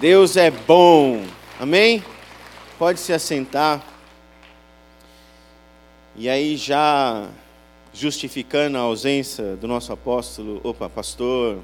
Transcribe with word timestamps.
Deus 0.00 0.36
é 0.36 0.48
bom. 0.48 1.24
Amém? 1.58 2.04
Pode 2.78 3.00
se 3.00 3.12
assentar. 3.12 3.84
E 6.14 6.28
aí, 6.28 6.56
já 6.56 7.28
justificando 7.92 8.78
a 8.78 8.82
ausência 8.82 9.56
do 9.56 9.66
nosso 9.66 9.92
apóstolo, 9.92 10.60
opa, 10.62 10.88
pastor, 10.88 11.58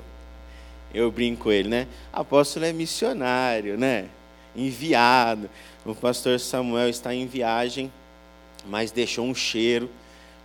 eu 0.92 1.12
brinco 1.12 1.52
ele, 1.52 1.68
né? 1.68 1.86
Apóstolo 2.12 2.66
é 2.66 2.72
missionário, 2.72 3.78
né? 3.78 4.06
Enviado. 4.56 5.48
O 5.86 5.94
pastor 5.94 6.40
Samuel 6.40 6.88
está 6.88 7.14
em 7.14 7.28
viagem, 7.28 7.92
mas 8.66 8.90
deixou 8.90 9.24
um 9.26 9.34
cheiro 9.34 9.88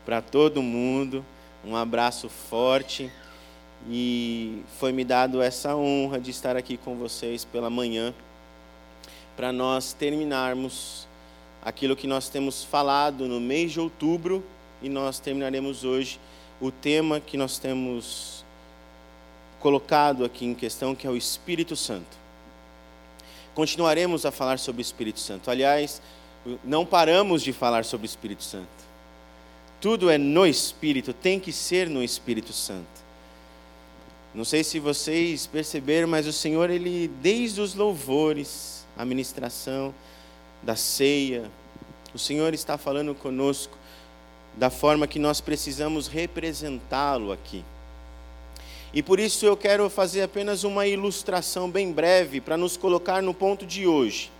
para 0.05 0.21
todo 0.21 0.61
mundo. 0.61 1.25
Um 1.65 1.75
abraço 1.75 2.29
forte 2.29 3.11
e 3.87 4.61
foi 4.77 4.91
me 4.91 5.03
dado 5.03 5.41
essa 5.41 5.75
honra 5.75 6.19
de 6.19 6.31
estar 6.31 6.57
aqui 6.57 6.77
com 6.77 6.95
vocês 6.95 7.45
pela 7.45 7.69
manhã 7.69 8.13
para 9.35 9.53
nós 9.53 9.93
terminarmos 9.93 11.07
aquilo 11.61 11.95
que 11.95 12.07
nós 12.07 12.27
temos 12.27 12.63
falado 12.63 13.27
no 13.27 13.39
mês 13.39 13.71
de 13.71 13.79
outubro 13.79 14.43
e 14.81 14.89
nós 14.89 15.19
terminaremos 15.19 15.83
hoje 15.83 16.19
o 16.59 16.71
tema 16.71 17.19
que 17.19 17.37
nós 17.37 17.57
temos 17.57 18.43
colocado 19.59 20.25
aqui 20.25 20.45
em 20.45 20.53
questão, 20.53 20.95
que 20.95 21.07
é 21.07 21.09
o 21.09 21.15
Espírito 21.15 21.75
Santo. 21.75 22.17
Continuaremos 23.53 24.25
a 24.25 24.31
falar 24.31 24.59
sobre 24.59 24.81
o 24.81 24.83
Espírito 24.83 25.19
Santo. 25.19 25.49
Aliás, 25.49 26.01
não 26.63 26.85
paramos 26.85 27.41
de 27.41 27.51
falar 27.51 27.83
sobre 27.83 28.05
o 28.05 28.09
Espírito 28.09 28.43
Santo. 28.43 28.67
Tudo 29.81 30.09
é 30.09 30.17
no 30.17 30.45
Espírito, 30.45 31.13
tem 31.13 31.39
que 31.39 31.51
ser 31.53 31.89
no 31.89 32.03
Espírito 32.03 32.51
Santo. 32.51 33.08
Não 34.33 34.45
sei 34.45 34.63
se 34.63 34.79
vocês 34.79 35.47
perceberam, 35.47 36.07
mas 36.07 36.27
o 36.27 36.33
Senhor, 36.33 36.69
ele 36.69 37.07
desde 37.21 37.61
os 37.61 37.73
louvores, 37.73 38.85
a 38.95 39.03
ministração 39.03 39.93
da 40.61 40.75
ceia, 40.75 41.49
o 42.13 42.19
Senhor 42.19 42.53
está 42.53 42.77
falando 42.77 43.15
conosco 43.15 43.77
da 44.55 44.69
forma 44.69 45.07
que 45.07 45.17
nós 45.17 45.41
precisamos 45.41 46.07
representá-lo 46.07 47.31
aqui. 47.31 47.63
E 48.93 49.01
por 49.01 49.19
isso 49.19 49.45
eu 49.45 49.55
quero 49.55 49.89
fazer 49.89 50.23
apenas 50.23 50.63
uma 50.63 50.85
ilustração 50.85 51.69
bem 51.69 51.91
breve 51.91 52.41
para 52.41 52.57
nos 52.57 52.75
colocar 52.75 53.21
no 53.21 53.33
ponto 53.33 53.65
de 53.65 53.87
hoje. 53.87 54.31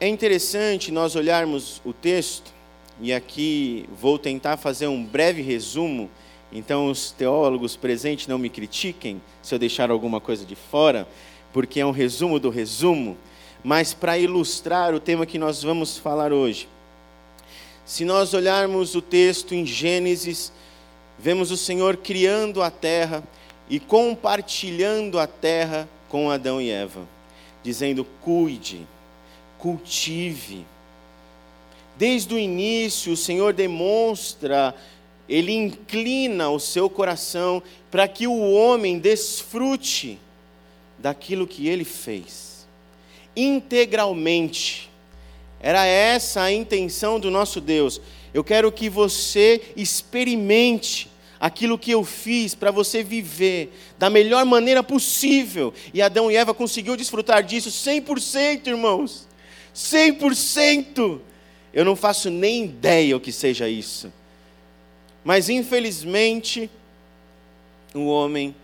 É 0.00 0.06
interessante 0.06 0.92
nós 0.92 1.14
olharmos 1.14 1.80
o 1.84 1.92
texto, 1.92 2.52
e 3.00 3.12
aqui 3.12 3.88
vou 3.98 4.18
tentar 4.18 4.56
fazer 4.56 4.86
um 4.86 5.02
breve 5.02 5.42
resumo 5.42 6.10
então, 6.54 6.88
os 6.88 7.10
teólogos 7.10 7.74
presentes 7.74 8.28
não 8.28 8.38
me 8.38 8.48
critiquem 8.48 9.20
se 9.42 9.52
eu 9.52 9.58
deixar 9.58 9.90
alguma 9.90 10.20
coisa 10.20 10.44
de 10.44 10.54
fora, 10.54 11.08
porque 11.52 11.80
é 11.80 11.86
um 11.86 11.90
resumo 11.90 12.38
do 12.38 12.48
resumo, 12.48 13.18
mas 13.64 13.92
para 13.92 14.16
ilustrar 14.16 14.94
o 14.94 15.00
tema 15.00 15.26
que 15.26 15.36
nós 15.36 15.64
vamos 15.64 15.98
falar 15.98 16.32
hoje. 16.32 16.68
Se 17.84 18.04
nós 18.04 18.32
olharmos 18.34 18.94
o 18.94 19.02
texto 19.02 19.52
em 19.52 19.66
Gênesis, 19.66 20.52
vemos 21.18 21.50
o 21.50 21.56
Senhor 21.56 21.96
criando 21.96 22.62
a 22.62 22.70
terra 22.70 23.24
e 23.68 23.80
compartilhando 23.80 25.18
a 25.18 25.26
terra 25.26 25.88
com 26.08 26.30
Adão 26.30 26.60
e 26.60 26.70
Eva, 26.70 27.00
dizendo: 27.64 28.06
cuide, 28.22 28.86
cultive. 29.58 30.64
Desde 31.96 32.34
o 32.34 32.38
início, 32.38 33.12
o 33.12 33.16
Senhor 33.16 33.52
demonstra 33.52 34.74
ele 35.28 35.52
inclina 35.52 36.50
o 36.50 36.58
seu 36.58 36.88
coração 36.90 37.62
para 37.90 38.06
que 38.06 38.26
o 38.26 38.52
homem 38.52 38.98
desfrute 38.98 40.18
daquilo 40.98 41.46
que 41.46 41.68
ele 41.68 41.84
fez, 41.84 42.66
integralmente. 43.36 44.90
Era 45.60 45.86
essa 45.86 46.42
a 46.42 46.52
intenção 46.52 47.18
do 47.18 47.30
nosso 47.30 47.60
Deus. 47.60 48.00
Eu 48.34 48.44
quero 48.44 48.70
que 48.70 48.88
você 48.88 49.62
experimente 49.76 51.10
aquilo 51.40 51.78
que 51.78 51.90
eu 51.90 52.04
fiz 52.04 52.54
para 52.54 52.70
você 52.70 53.02
viver 53.02 53.72
da 53.98 54.10
melhor 54.10 54.44
maneira 54.44 54.82
possível. 54.82 55.72
E 55.92 56.02
Adão 56.02 56.30
e 56.30 56.36
Eva 56.36 56.54
conseguiu 56.54 56.96
desfrutar 56.96 57.42
disso 57.42 57.70
100%, 57.70 58.66
irmãos. 58.66 59.28
100%. 59.74 61.20
Eu 61.72 61.84
não 61.84 61.96
faço 61.96 62.30
nem 62.30 62.64
ideia 62.64 63.16
o 63.16 63.20
que 63.20 63.32
seja 63.32 63.68
isso. 63.68 64.12
Mas 65.24 65.48
infelizmente, 65.48 66.70
o 67.94 68.06
homem 68.06 68.54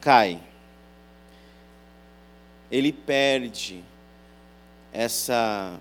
cai. 0.00 0.38
Ele 2.70 2.92
perde 2.92 3.82
essa, 4.92 5.78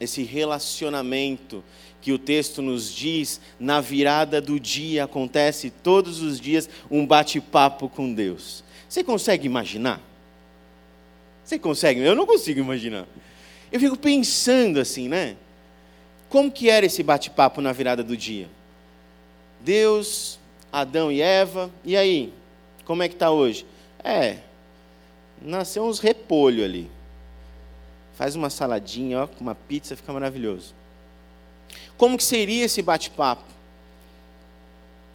esse 0.00 0.22
relacionamento 0.22 1.64
que 2.00 2.12
o 2.12 2.18
texto 2.18 2.62
nos 2.62 2.94
diz, 2.94 3.40
na 3.58 3.80
virada 3.80 4.40
do 4.40 4.58
dia 4.60 5.04
acontece 5.04 5.68
todos 5.68 6.22
os 6.22 6.40
dias 6.40 6.68
um 6.88 7.04
bate-papo 7.04 7.88
com 7.88 8.12
Deus. 8.12 8.62
Você 8.88 9.02
consegue 9.02 9.46
imaginar? 9.46 10.00
Você 11.44 11.58
consegue? 11.58 12.00
Eu 12.00 12.14
não 12.14 12.24
consigo 12.26 12.60
imaginar. 12.60 13.06
Eu 13.72 13.80
fico 13.80 13.96
pensando 13.96 14.78
assim, 14.78 15.08
né? 15.08 15.36
Como 16.28 16.52
que 16.52 16.70
era 16.70 16.86
esse 16.86 17.02
bate-papo 17.02 17.60
na 17.60 17.72
virada 17.72 18.04
do 18.04 18.16
dia? 18.16 18.48
Deus, 19.60 20.38
Adão 20.72 21.10
e 21.10 21.20
Eva, 21.20 21.70
e 21.84 21.96
aí? 21.96 22.32
Como 22.84 23.02
é 23.02 23.08
que 23.08 23.14
está 23.14 23.30
hoje? 23.30 23.66
É, 24.02 24.38
nasceu 25.42 25.84
uns 25.84 25.98
repolho 25.98 26.64
ali. 26.64 26.90
Faz 28.14 28.34
uma 28.34 28.50
saladinha, 28.50 29.22
ó, 29.22 29.26
com 29.26 29.40
uma 29.40 29.54
pizza, 29.54 29.96
fica 29.96 30.12
maravilhoso. 30.12 30.74
Como 31.96 32.16
que 32.16 32.24
seria 32.24 32.64
esse 32.64 32.82
bate-papo? 32.82 33.44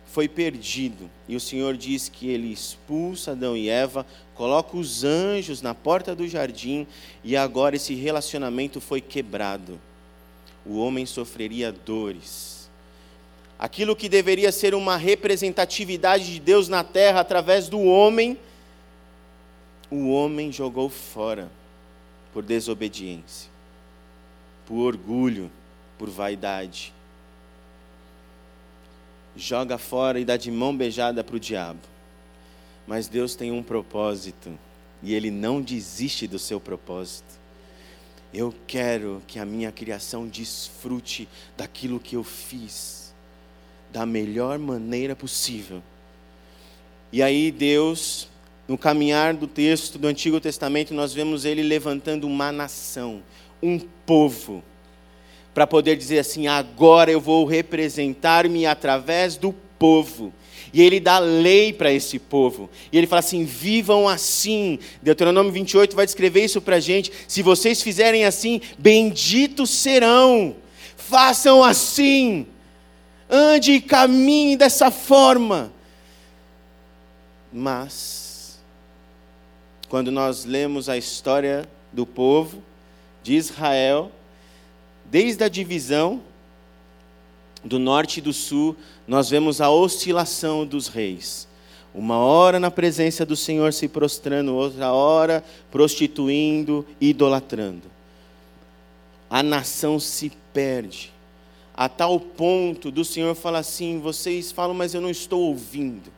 Foi 0.06 0.28
perdido. 0.28 1.10
E 1.28 1.36
o 1.36 1.40
Senhor 1.40 1.75
diz 1.75 2.08
que 2.08 2.28
ele 2.28 2.52
expulsa 2.52 3.31
Adão 3.31 3.58
e 3.58 3.70
Eva, 3.70 4.06
coloca 4.36 4.78
os 4.78 5.04
anjos 5.04 5.62
na 5.62 5.74
porta 5.74 6.16
do 6.16 6.28
jardim, 6.28 6.86
e 7.24 7.36
agora 7.36 7.75
esse 7.75 7.96
relacionamento 7.96 8.80
foi 8.80 9.02
quebrado. 9.02 9.80
O 10.66 10.78
homem 10.78 11.06
sofreria 11.06 11.72
dores 11.72 12.62
aquilo 13.58 13.96
que 13.96 14.09
deveria 14.09 14.52
ser 14.52 14.75
uma 14.75 14.97
representatividade 14.97 16.34
de 16.34 16.40
Deus 16.40 16.68
na 16.68 16.84
terra 16.84 17.22
através 17.22 17.69
do 17.69 17.81
homem, 17.81 18.38
o 19.90 20.09
homem 20.09 20.52
jogou 20.52 20.90
fora 20.90 21.52
por 22.34 22.44
desobediência, 22.44 23.50
por 24.66 24.80
orgulho, 24.80 25.52
por 25.97 26.09
vaidade. 26.09 26.94
Joga 29.36 29.78
fora 29.78 30.19
e 30.19 30.25
dá 30.25 30.36
de 30.36 30.52
mão 30.52 30.75
beijada 30.75 31.24
para 31.24 31.36
o 31.36 31.40
diabo. 31.40 31.80
Mas 32.86 33.08
Deus 33.08 33.36
tem 33.36 33.52
um 33.52 33.63
propósito 33.63 34.58
e 35.02 35.13
Ele 35.13 35.31
não 35.31 35.62
desiste 35.62 36.28
do 36.28 36.40
seu 36.40 36.59
propósito. 36.59 37.42
Eu 38.34 38.53
quero 38.66 39.22
que 39.28 39.38
a 39.38 39.46
minha 39.46 39.72
criação 39.72 40.28
desfrute 40.28 41.30
daquilo 41.56 42.00
que 42.00 42.16
eu 42.16 42.24
fiz 42.24 43.03
da 43.94 44.08
melhor 44.08 44.58
maneira 44.58 45.16
possível. 45.16 45.84
E 47.12 47.22
aí 47.22 47.52
Deus, 47.52 48.28
no 48.68 48.76
caminhar 48.76 49.36
do 49.36 49.46
texto 49.46 50.00
do 50.00 50.08
Antigo 50.08 50.40
Testamento, 50.42 50.96
nós 50.96 51.14
vemos 51.14 51.46
ele 51.46 51.62
levantando 51.62 52.26
uma 52.26 52.52
nação, 52.52 53.22
um 53.62 53.80
povo, 53.80 54.64
para 55.54 55.68
poder 55.68 55.96
dizer 55.96 56.18
assim: 56.18 56.48
agora 56.48 57.12
eu 57.12 57.22
vou 57.22 57.46
representar-me 57.46 58.66
através 58.66 59.38
do 59.38 59.54
povo. 59.78 60.34
E 60.74 60.81
ele 60.81 61.00
dá 61.00 61.20
lei 61.20 61.72
para 61.72 61.94
esse 61.94 62.18
povo. 62.18 62.68
E 62.92 62.98
ele 62.98 63.06
fala 63.06 63.20
assim: 63.20 63.46
vivam 63.46 64.10
assim. 64.10 64.80
Deuteronômio 65.04 65.52
28 65.52 65.96
vai 65.96 66.07
descrever 66.07 66.44
isso 66.44 66.60
para 66.60 66.78
a 66.78 66.80
gente. 66.80 67.12
Se 67.28 67.44
vocês 67.44 67.84
fizerem 67.84 68.25
assim, 68.25 68.60
benditos 68.80 69.69
serão. 69.69 70.56
Façam 70.98 71.63
assim 71.63 72.48
ande 73.30 73.74
e 73.74 73.81
caminhe 73.81 74.56
dessa 74.56 74.92
forma. 74.92 75.72
Mas, 77.52 78.60
quando 79.88 80.12
nós 80.12 80.46
lemos 80.46 80.90
a 80.90 80.98
história 80.98 81.70
do 81.92 82.06
povo 82.06 82.64
de 83.22 83.36
Israel, 83.36 84.12
desde 85.06 85.44
a 85.44 85.50
divisão 85.50 86.22
do 87.64 87.80
norte 87.80 88.18
e 88.18 88.22
do 88.22 88.34
sul, 88.34 88.75
nós 89.08 89.30
vemos 89.30 89.62
a 89.62 89.70
oscilação 89.70 90.66
dos 90.66 90.88
reis. 90.88 91.48
Uma 91.94 92.18
hora 92.18 92.60
na 92.60 92.72
presença 92.72 93.25
do 93.25 93.36
Senhor 93.36 93.72
se 93.72 93.88
prostrando, 93.88 94.56
outra 94.56 94.92
hora 94.92 95.44
prostituindo, 95.72 96.86
idolatrando. 97.00 97.84
A 99.30 99.44
nação 99.44 100.00
se 100.00 100.31
perde 100.52 101.14
a 101.75 101.90
tal 101.90 102.20
ponto 102.20 102.92
do 102.92 103.04
Senhor 103.04 103.34
falar 103.36 103.60
assim: 103.60 104.00
vocês 104.00 104.52
falam, 104.52 104.74
mas 104.74 104.94
eu 104.94 105.02
não 105.02 105.10
estou 105.10 105.42
ouvindo. 105.42 106.12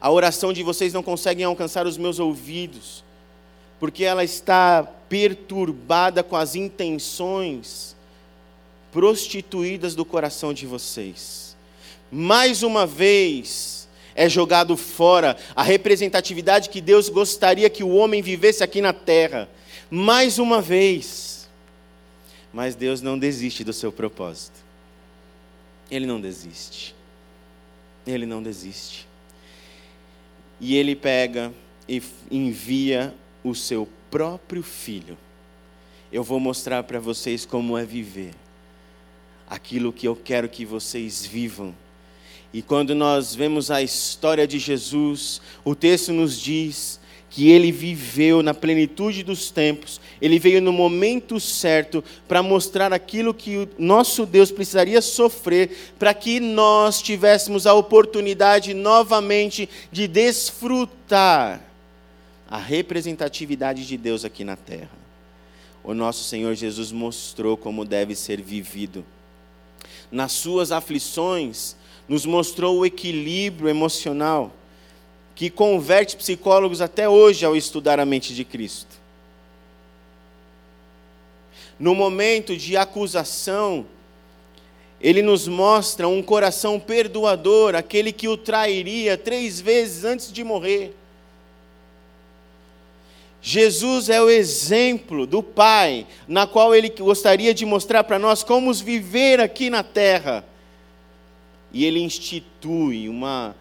A 0.00 0.10
oração 0.10 0.52
de 0.52 0.62
vocês 0.62 0.92
não 0.92 1.02
consegue 1.02 1.42
alcançar 1.42 1.86
os 1.86 1.96
meus 1.96 2.18
ouvidos, 2.18 3.02
porque 3.80 4.04
ela 4.04 4.24
está 4.24 4.82
perturbada 5.08 6.22
com 6.22 6.36
as 6.36 6.54
intenções 6.54 7.96
prostituídas 8.92 9.94
do 9.94 10.04
coração 10.04 10.54
de 10.54 10.66
vocês. 10.66 11.56
Mais 12.10 12.62
uma 12.62 12.86
vez, 12.86 13.86
é 14.14 14.28
jogado 14.28 14.76
fora 14.76 15.36
a 15.54 15.62
representatividade 15.62 16.70
que 16.70 16.80
Deus 16.80 17.08
gostaria 17.08 17.68
que 17.68 17.84
o 17.84 17.90
homem 17.94 18.22
vivesse 18.22 18.64
aqui 18.64 18.80
na 18.80 18.92
terra. 18.92 19.48
Mais 19.90 20.38
uma 20.38 20.62
vez. 20.62 21.35
Mas 22.52 22.74
Deus 22.74 23.00
não 23.00 23.18
desiste 23.18 23.62
do 23.62 23.72
seu 23.72 23.92
propósito. 23.92 24.64
Ele 25.90 26.06
não 26.06 26.20
desiste. 26.20 26.94
Ele 28.06 28.26
não 28.26 28.42
desiste. 28.42 29.06
E 30.60 30.74
ele 30.76 30.96
pega 30.96 31.52
e 31.88 32.02
envia 32.30 33.14
o 33.44 33.54
seu 33.54 33.88
próprio 34.10 34.62
filho. 34.62 35.16
Eu 36.10 36.22
vou 36.22 36.40
mostrar 36.40 36.82
para 36.84 36.98
vocês 36.98 37.44
como 37.44 37.76
é 37.76 37.84
viver 37.84 38.32
aquilo 39.48 39.92
que 39.92 40.08
eu 40.08 40.16
quero 40.16 40.48
que 40.48 40.64
vocês 40.64 41.24
vivam. 41.24 41.74
E 42.52 42.62
quando 42.62 42.94
nós 42.94 43.34
vemos 43.34 43.70
a 43.70 43.82
história 43.82 44.46
de 44.46 44.58
Jesus, 44.58 45.40
o 45.64 45.74
texto 45.74 46.12
nos 46.12 46.40
diz 46.40 46.98
que 47.36 47.50
ele 47.50 47.70
viveu 47.70 48.42
na 48.42 48.54
plenitude 48.54 49.22
dos 49.22 49.50
tempos, 49.50 50.00
ele 50.22 50.38
veio 50.38 50.62
no 50.62 50.72
momento 50.72 51.38
certo 51.38 52.02
para 52.26 52.42
mostrar 52.42 52.94
aquilo 52.94 53.34
que 53.34 53.58
o 53.58 53.68
nosso 53.78 54.24
Deus 54.24 54.50
precisaria 54.50 55.02
sofrer 55.02 55.92
para 55.98 56.14
que 56.14 56.40
nós 56.40 57.02
tivéssemos 57.02 57.66
a 57.66 57.74
oportunidade 57.74 58.72
novamente 58.72 59.68
de 59.92 60.08
desfrutar 60.08 61.62
a 62.48 62.56
representatividade 62.56 63.86
de 63.86 63.98
Deus 63.98 64.24
aqui 64.24 64.42
na 64.42 64.56
terra. 64.56 64.88
O 65.84 65.92
nosso 65.92 66.24
Senhor 66.24 66.54
Jesus 66.54 66.90
mostrou 66.90 67.54
como 67.54 67.84
deve 67.84 68.14
ser 68.14 68.40
vivido. 68.40 69.04
Nas 70.10 70.32
suas 70.32 70.72
aflições, 70.72 71.76
nos 72.08 72.24
mostrou 72.24 72.78
o 72.78 72.86
equilíbrio 72.86 73.68
emocional 73.68 74.54
que 75.36 75.50
converte 75.50 76.16
psicólogos 76.16 76.80
até 76.80 77.06
hoje 77.06 77.44
ao 77.44 77.54
estudar 77.54 78.00
a 78.00 78.06
mente 78.06 78.34
de 78.34 78.42
Cristo. 78.42 78.96
No 81.78 81.94
momento 81.94 82.56
de 82.56 82.74
acusação, 82.74 83.84
ele 84.98 85.20
nos 85.20 85.46
mostra 85.46 86.08
um 86.08 86.22
coração 86.22 86.80
perdoador, 86.80 87.74
aquele 87.74 88.12
que 88.12 88.26
o 88.26 88.36
trairia 88.38 89.18
três 89.18 89.60
vezes 89.60 90.04
antes 90.04 90.32
de 90.32 90.42
morrer. 90.42 90.96
Jesus 93.42 94.08
é 94.08 94.20
o 94.22 94.30
exemplo 94.30 95.26
do 95.26 95.42
Pai, 95.42 96.06
na 96.26 96.46
qual 96.46 96.74
ele 96.74 96.88
gostaria 96.88 97.52
de 97.52 97.66
mostrar 97.66 98.04
para 98.04 98.18
nós 98.18 98.42
como 98.42 98.72
viver 98.72 99.38
aqui 99.38 99.68
na 99.68 99.82
terra. 99.82 100.42
E 101.70 101.84
ele 101.84 102.00
institui 102.00 103.06
uma 103.06 103.54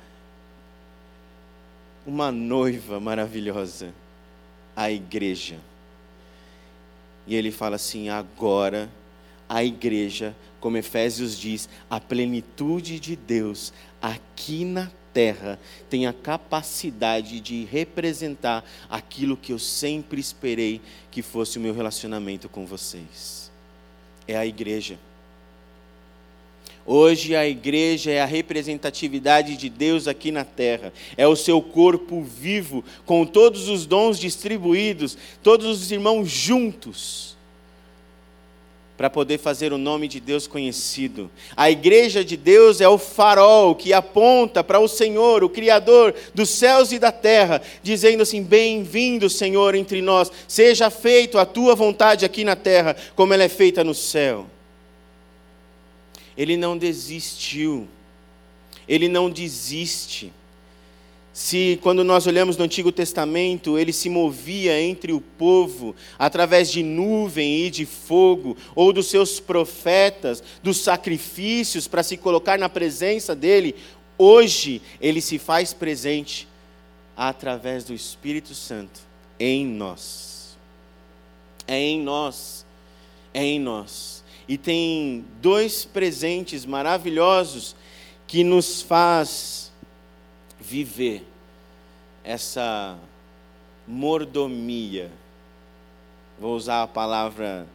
uma 2.06 2.32
noiva 2.32 3.00
maravilhosa, 3.00 3.94
a 4.76 4.92
igreja. 4.92 5.58
E 7.26 7.36
ele 7.36 7.52
fala 7.52 7.76
assim: 7.76 8.10
agora 8.10 8.90
a 9.48 9.64
igreja, 9.64 10.36
como 10.60 10.78
Efésios 10.78 11.38
diz, 11.38 11.70
a 11.90 12.00
plenitude 12.00 13.00
de 13.00 13.16
Deus 13.16 13.74
aqui 14.02 14.66
na 14.66 14.92
terra 15.14 15.60
tem 15.90 16.06
a 16.08 16.14
capacidade 16.14 17.40
de 17.40 17.64
representar 17.66 18.66
aquilo 18.90 19.38
que 19.38 19.54
eu 19.54 19.60
sempre 19.60 20.20
esperei 20.20 20.82
que 21.10 21.22
fosse 21.22 21.58
o 21.58 21.62
meu 21.62 21.74
relacionamento 21.74 22.50
com 22.50 22.66
vocês. 22.66 23.52
É 24.28 24.36
a 24.36 24.46
igreja. 24.46 25.00
Hoje 26.88 27.36
a 27.36 27.48
igreja 27.48 28.12
é 28.12 28.22
a 28.22 28.26
representatividade 28.26 29.58
de 29.58 29.70
Deus 29.70 30.08
aqui 30.08 30.32
na 30.32 30.46
terra, 30.46 30.94
é 31.18 31.28
o 31.28 31.36
seu 31.36 31.60
corpo 31.60 32.22
vivo, 32.22 32.84
com 33.08 33.26
todos 33.26 33.68
os 33.70 33.88
dons 33.88 34.20
distribuídos, 34.20 35.18
todos 35.42 35.66
os 35.66 35.92
irmãos 35.92 36.30
juntos, 36.30 37.36
para 38.96 39.10
poder 39.10 39.40
fazer 39.40 39.74
o 39.74 39.80
nome 39.80 40.08
de 40.08 40.20
Deus 40.20 40.46
conhecido. 40.46 41.32
A 41.58 41.72
igreja 41.72 42.24
de 42.24 42.38
Deus 42.38 42.80
é 42.80 42.88
o 42.88 43.00
farol 43.00 43.74
que 43.74 43.92
aponta 43.92 44.64
para 44.64 44.80
o 44.80 44.88
Senhor, 44.88 45.44
o 45.44 45.50
Criador 45.50 46.14
dos 46.36 46.52
céus 46.52 46.92
e 46.92 47.00
da 47.00 47.12
terra, 47.12 47.64
dizendo 47.82 48.22
assim: 48.22 48.44
Bem-vindo, 48.44 49.28
Senhor, 49.28 49.74
entre 49.74 50.04
nós, 50.04 50.32
seja 50.48 50.92
feito 50.92 51.40
a 51.40 51.48
tua 51.48 51.74
vontade 51.74 52.26
aqui 52.26 52.44
na 52.44 52.56
terra, 52.56 52.96
como 53.16 53.34
ela 53.34 53.44
é 53.44 53.50
feita 53.50 53.84
no 53.84 53.96
céu 53.96 54.46
ele 56.38 56.58
não 56.58 56.78
desistiu, 56.78 57.88
ele 58.88 59.08
não 59.08 59.30
desiste. 59.30 60.32
Se, 61.34 61.78
quando 61.82 62.02
nós 62.04 62.28
olhamos 62.28 62.56
no 62.56 62.64
Antigo 62.64 62.94
Testamento, 62.94 63.78
ele 63.78 63.92
se 63.92 64.10
movia 64.10 64.80
entre 64.82 65.12
o 65.12 65.20
povo 65.20 65.94
através 66.18 66.72
de 66.72 66.82
nuvem 66.82 67.66
e 67.66 67.70
de 67.70 67.86
fogo, 67.86 68.56
ou 68.74 68.94
dos 68.94 69.08
seus 69.08 69.40
profetas, 69.40 70.42
dos 70.64 70.78
sacrifícios 70.78 71.88
para 71.88 72.04
se 72.04 72.16
colocar 72.16 72.58
na 72.58 72.70
presença 72.70 73.36
dele, 73.36 73.76
hoje 74.18 74.82
ele 75.02 75.20
se 75.20 75.38
faz 75.38 75.74
presente 75.74 76.48
através 77.18 77.84
do 77.84 77.94
Espírito 77.94 78.54
Santo 78.54 79.02
em 79.38 79.66
nós. 79.66 80.58
É 81.68 81.78
em 81.78 82.00
nós. 82.00 82.66
É 83.34 83.44
em 83.44 83.60
nós 83.60 84.15
e 84.48 84.58
tem 84.58 85.26
dois 85.42 85.86
presentes 85.86 86.66
maravilhosos 86.66 87.76
que 88.28 88.44
nos 88.44 88.82
faz 88.82 89.72
viver 90.60 91.26
essa 92.24 92.98
mordomia. 93.88 95.12
Vou 96.40 96.56
usar 96.56 96.84
a 96.84 96.88
palavra 96.88 97.68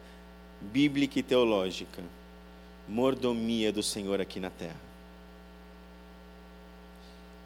bíblica 0.61 1.19
e 1.19 1.23
teológica. 1.23 2.03
Mordomia 2.87 3.71
do 3.71 3.83
Senhor 3.83 4.21
aqui 4.21 4.39
na 4.39 4.49
terra. 4.49 4.79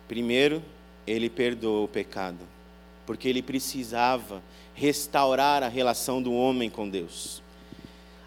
Primeiro, 0.07 0.61
ele 1.05 1.29
perdoou 1.29 1.85
o 1.85 1.87
pecado, 1.87 2.39
porque 3.05 3.27
ele 3.27 3.41
precisava 3.41 4.41
restaurar 4.73 5.63
a 5.63 5.67
relação 5.67 6.21
do 6.21 6.33
homem 6.33 6.69
com 6.69 6.87
Deus 6.87 7.44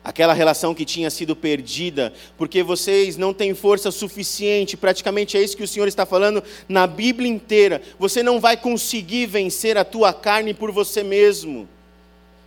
aquela 0.02 0.32
relação 0.32 0.74
que 0.74 0.84
tinha 0.84 1.10
sido 1.10 1.36
perdida, 1.36 2.12
porque 2.36 2.62
vocês 2.62 3.16
não 3.16 3.34
têm 3.34 3.54
força 3.54 3.90
suficiente, 3.90 4.76
praticamente 4.76 5.36
é 5.36 5.42
isso 5.42 5.56
que 5.56 5.62
o 5.62 5.68
Senhor 5.68 5.88
está 5.88 6.06
falando 6.06 6.42
na 6.68 6.86
Bíblia 6.86 7.30
inteira. 7.30 7.82
Você 7.98 8.22
não 8.22 8.40
vai 8.40 8.56
conseguir 8.56 9.26
vencer 9.26 9.76
a 9.76 9.84
tua 9.84 10.12
carne 10.12 10.54
por 10.54 10.72
você 10.72 11.02
mesmo. 11.02 11.68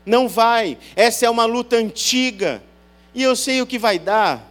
Não 0.05 0.27
vai. 0.27 0.77
Essa 0.95 1.25
é 1.25 1.29
uma 1.29 1.45
luta 1.45 1.75
antiga. 1.75 2.63
E 3.13 3.21
eu 3.21 3.35
sei 3.35 3.61
o 3.61 3.67
que 3.67 3.77
vai 3.77 3.99
dar. 3.99 4.49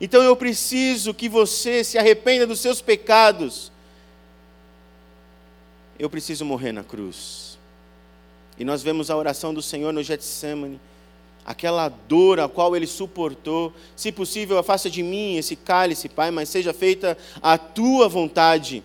Então 0.00 0.22
eu 0.22 0.36
preciso 0.36 1.14
que 1.14 1.28
você 1.28 1.82
se 1.82 1.98
arrependa 1.98 2.46
dos 2.46 2.60
seus 2.60 2.80
pecados. 2.80 3.72
Eu 5.98 6.10
preciso 6.10 6.44
morrer 6.44 6.72
na 6.72 6.84
cruz. 6.84 7.58
E 8.58 8.64
nós 8.64 8.82
vemos 8.82 9.10
a 9.10 9.16
oração 9.16 9.52
do 9.52 9.62
Senhor 9.62 9.92
no 9.92 10.02
Getsemane 10.02 10.78
aquela 11.44 11.88
dor 11.88 12.40
a 12.40 12.48
qual 12.48 12.76
ele 12.76 12.86
suportou. 12.86 13.72
Se 13.96 14.12
possível, 14.12 14.58
afasta 14.58 14.88
de 14.88 15.02
mim 15.02 15.36
esse 15.36 15.56
cálice, 15.56 16.08
Pai, 16.08 16.30
mas 16.30 16.48
seja 16.48 16.72
feita 16.72 17.16
a 17.42 17.58
tua 17.58 18.08
vontade. 18.08 18.82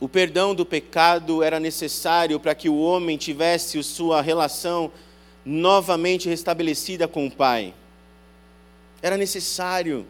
O 0.00 0.08
perdão 0.08 0.54
do 0.54 0.66
pecado 0.66 1.42
era 1.42 1.58
necessário 1.58 2.38
para 2.38 2.54
que 2.54 2.68
o 2.68 2.78
homem 2.78 3.16
tivesse 3.16 3.82
sua 3.82 4.20
relação 4.20 4.90
novamente 5.44 6.28
restabelecida 6.28 7.06
com 7.06 7.26
o 7.26 7.30
Pai. 7.30 7.72
Era 9.00 9.16
necessário 9.16 10.06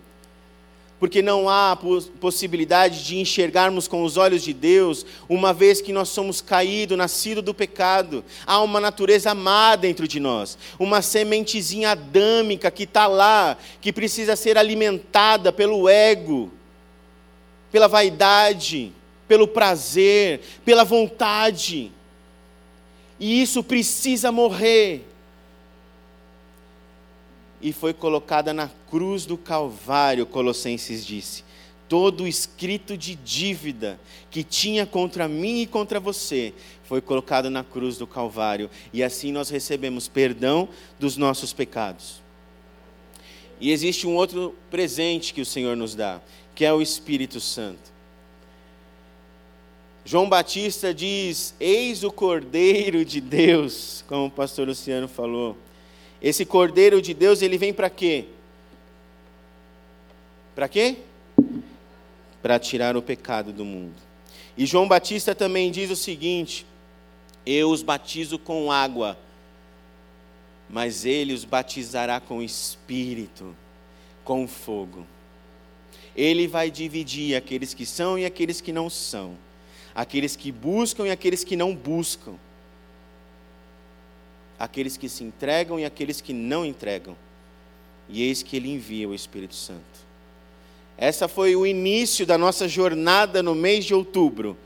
porque 0.99 1.21
não 1.21 1.49
há 1.49 1.77
possibilidade 2.21 3.05
de 3.05 3.19
enxergarmos 3.19 3.89
com 3.89 4.05
os 4.05 4.17
olhos 4.17 4.43
de 4.43 4.53
Deus, 4.53 5.05
uma 5.29 5.53
vez 5.53 5.81
que 5.81 5.93
nós 5.93 6.09
somos 6.09 6.41
caídos, 6.41 6.97
nascido 6.97 7.43
do 7.43 7.53
pecado. 7.53 8.25
Há 8.47 8.61
uma 8.61 8.81
natureza 8.81 9.35
má 9.35 9.77
dentro 9.77 10.07
de 10.09 10.21
nós, 10.21 10.57
uma 10.79 11.03
sementezinha 11.03 11.91
adâmica 11.91 12.71
que 12.71 12.85
está 12.85 13.07
lá, 13.07 13.59
que 13.81 13.93
precisa 13.93 14.37
ser 14.37 14.57
alimentada 14.57 15.53
pelo 15.53 15.89
ego, 15.89 16.51
pela 17.71 17.89
vaidade, 17.89 18.93
pelo 19.27 19.49
prazer, 19.49 20.41
pela 20.65 20.85
vontade. 20.85 21.91
E 23.19 23.43
isso 23.43 23.63
precisa 23.63 24.31
morrer 24.31 25.05
e 27.65 27.73
foi 27.73 27.95
colocada 27.95 28.53
na 28.53 28.71
cruz 28.91 29.25
do 29.25 29.39
Calvário, 29.39 30.27
Colossenses 30.27 31.05
disse. 31.05 31.43
todo 31.89 32.27
escrito 32.27 32.97
de 32.97 33.15
dívida 33.15 33.99
que 34.31 34.43
tinha 34.43 34.85
contra 34.85 35.29
mim 35.29 35.63
e 35.63 35.67
contra 35.67 35.99
você 35.99 36.53
foi 36.85 37.01
colocado 37.01 37.49
na 37.49 37.65
cruz 37.65 37.97
do 37.97 38.07
Calvário, 38.07 38.69
e 38.93 39.03
assim 39.03 39.33
nós 39.33 39.49
recebemos 39.49 40.09
perdão 40.09 40.69
dos 40.99 41.17
nossos 41.17 41.55
pecados. 41.55 42.23
E 43.59 43.71
existe 43.71 44.07
um 44.07 44.15
outro 44.15 44.55
presente 44.71 45.33
que 45.33 45.41
o 45.41 45.47
Senhor 45.47 45.75
nos 45.75 45.95
dá, 45.95 46.21
que 46.55 46.65
é 46.65 46.73
o 46.73 46.83
Espírito 46.83 47.41
Santo. 47.41 47.93
João 50.05 50.29
Batista 50.29 50.93
diz: 50.93 51.55
Eis 51.59 52.03
o 52.03 52.11
Cordeiro 52.11 53.05
de 53.05 53.21
Deus, 53.21 54.05
como 54.07 54.27
o 54.27 54.31
pastor 54.31 54.69
Luciano 54.69 55.09
falou. 55.09 55.57
Esse 56.25 56.47
Cordeiro 56.47 57.03
de 57.03 57.13
Deus, 57.13 57.43
ele 57.43 57.59
vem 57.59 57.75
para 57.75 57.91
quê? 57.91 58.25
Para 60.55 60.67
quê? 60.67 60.97
Para 62.41 62.59
tirar 62.59 62.97
o 62.97 63.03
pecado 63.03 63.53
do 63.53 63.63
mundo. 63.63 63.93
E 64.57 64.65
João 64.65 64.89
Batista 64.89 65.35
também 65.35 65.71
diz 65.71 65.91
o 65.91 65.97
seguinte: 65.97 66.65
Eu 67.45 67.69
os 67.69 67.83
batizo 67.83 68.39
com 68.39 68.73
água, 68.73 69.19
mas 70.71 71.05
ele 71.05 71.35
os 71.35 71.45
batizará 71.45 72.21
com 72.21 72.41
espírito, 72.41 73.55
com 74.25 74.49
fogo. 74.49 75.07
Ele 76.17 76.49
vai 76.49 76.71
dividir 76.71 77.37
aqueles 77.37 77.75
que 77.75 77.85
são 77.85 78.19
e 78.19 78.25
aqueles 78.25 78.63
que 78.63 78.73
não 78.73 78.89
são 78.89 79.37
aqueles 79.95 80.35
que 80.35 80.51
buscam 80.51 81.07
e 81.07 81.11
aqueles 81.11 81.45
que 81.45 81.57
não 81.57 81.75
buscam, 81.75 82.35
aqueles 84.65 84.97
que 84.97 85.09
se 85.09 85.23
entregam 85.23 85.79
e 85.79 85.85
aqueles 85.85 86.21
que 86.21 86.33
não 86.33 86.65
entregam. 86.65 87.17
E 88.09 88.23
eis 88.23 88.43
que 88.43 88.57
ele 88.57 88.71
envia 88.71 89.09
o 89.09 89.15
Espírito 89.15 89.55
Santo. 89.55 89.83
Essa 90.97 91.27
foi 91.29 91.57
o 91.57 91.67
início 91.67 92.27
da 92.27 92.39
nossa 92.39 92.69
jornada 92.69 93.43
no 93.43 93.55
mês 93.55 93.85
de 93.85 93.95
outubro. 93.95 94.57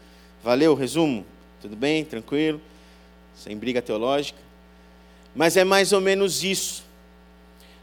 Valeu 0.43 0.75
resumo? 0.75 1.25
Tudo 1.61 1.75
bem? 1.75 2.05
Tranquilo? 2.05 2.61
Sem 3.35 3.57
briga 3.57 3.81
teológica? 3.81 4.39
Mas 5.35 5.57
é 5.57 5.65
mais 5.65 5.93
ou 5.93 6.01
menos 6.01 6.43
isso. 6.43 6.85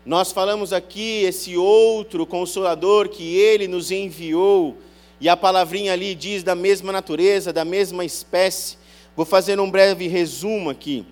Nós 0.06 0.32
falamos 0.32 0.72
aqui 0.72 1.24
esse 1.24 1.58
outro 1.58 2.26
consolador 2.26 3.10
que 3.10 3.36
ele 3.38 3.68
nos 3.68 3.92
enviou 3.92 4.78
e 5.20 5.28
a 5.28 5.36
palavrinha 5.36 5.94
ali 5.94 6.14
diz 6.14 6.44
da 6.44 6.54
mesma 6.54 6.92
natureza, 6.92 7.52
da 7.52 7.66
mesma 7.66 8.06
espécie. 8.06 8.78
Vou 9.16 9.26
fazer 9.26 9.60
um 9.60 9.72
breve 9.72 10.08
resumo 10.08 10.70
aqui. 10.70 11.06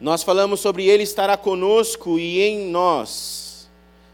Nós 0.00 0.22
falamos 0.22 0.60
sobre 0.60 0.86
Ele 0.86 1.02
estará 1.02 1.36
conosco 1.36 2.18
e 2.18 2.40
em 2.40 2.66
nós, 2.68 3.68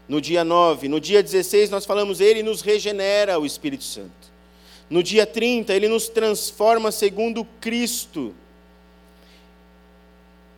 no 0.07 0.19
dia 0.19 0.43
9. 0.43 0.87
No 0.87 0.99
dia 0.99 1.21
16, 1.21 1.69
nós 1.69 1.85
falamos 1.85 2.19
Ele 2.19 2.41
nos 2.41 2.61
regenera, 2.61 3.39
o 3.39 3.45
Espírito 3.45 3.83
Santo. 3.83 4.33
No 4.89 5.03
dia 5.03 5.25
30, 5.25 5.73
Ele 5.73 5.87
nos 5.87 6.09
transforma 6.09 6.91
segundo 6.91 7.45
Cristo. 7.61 8.33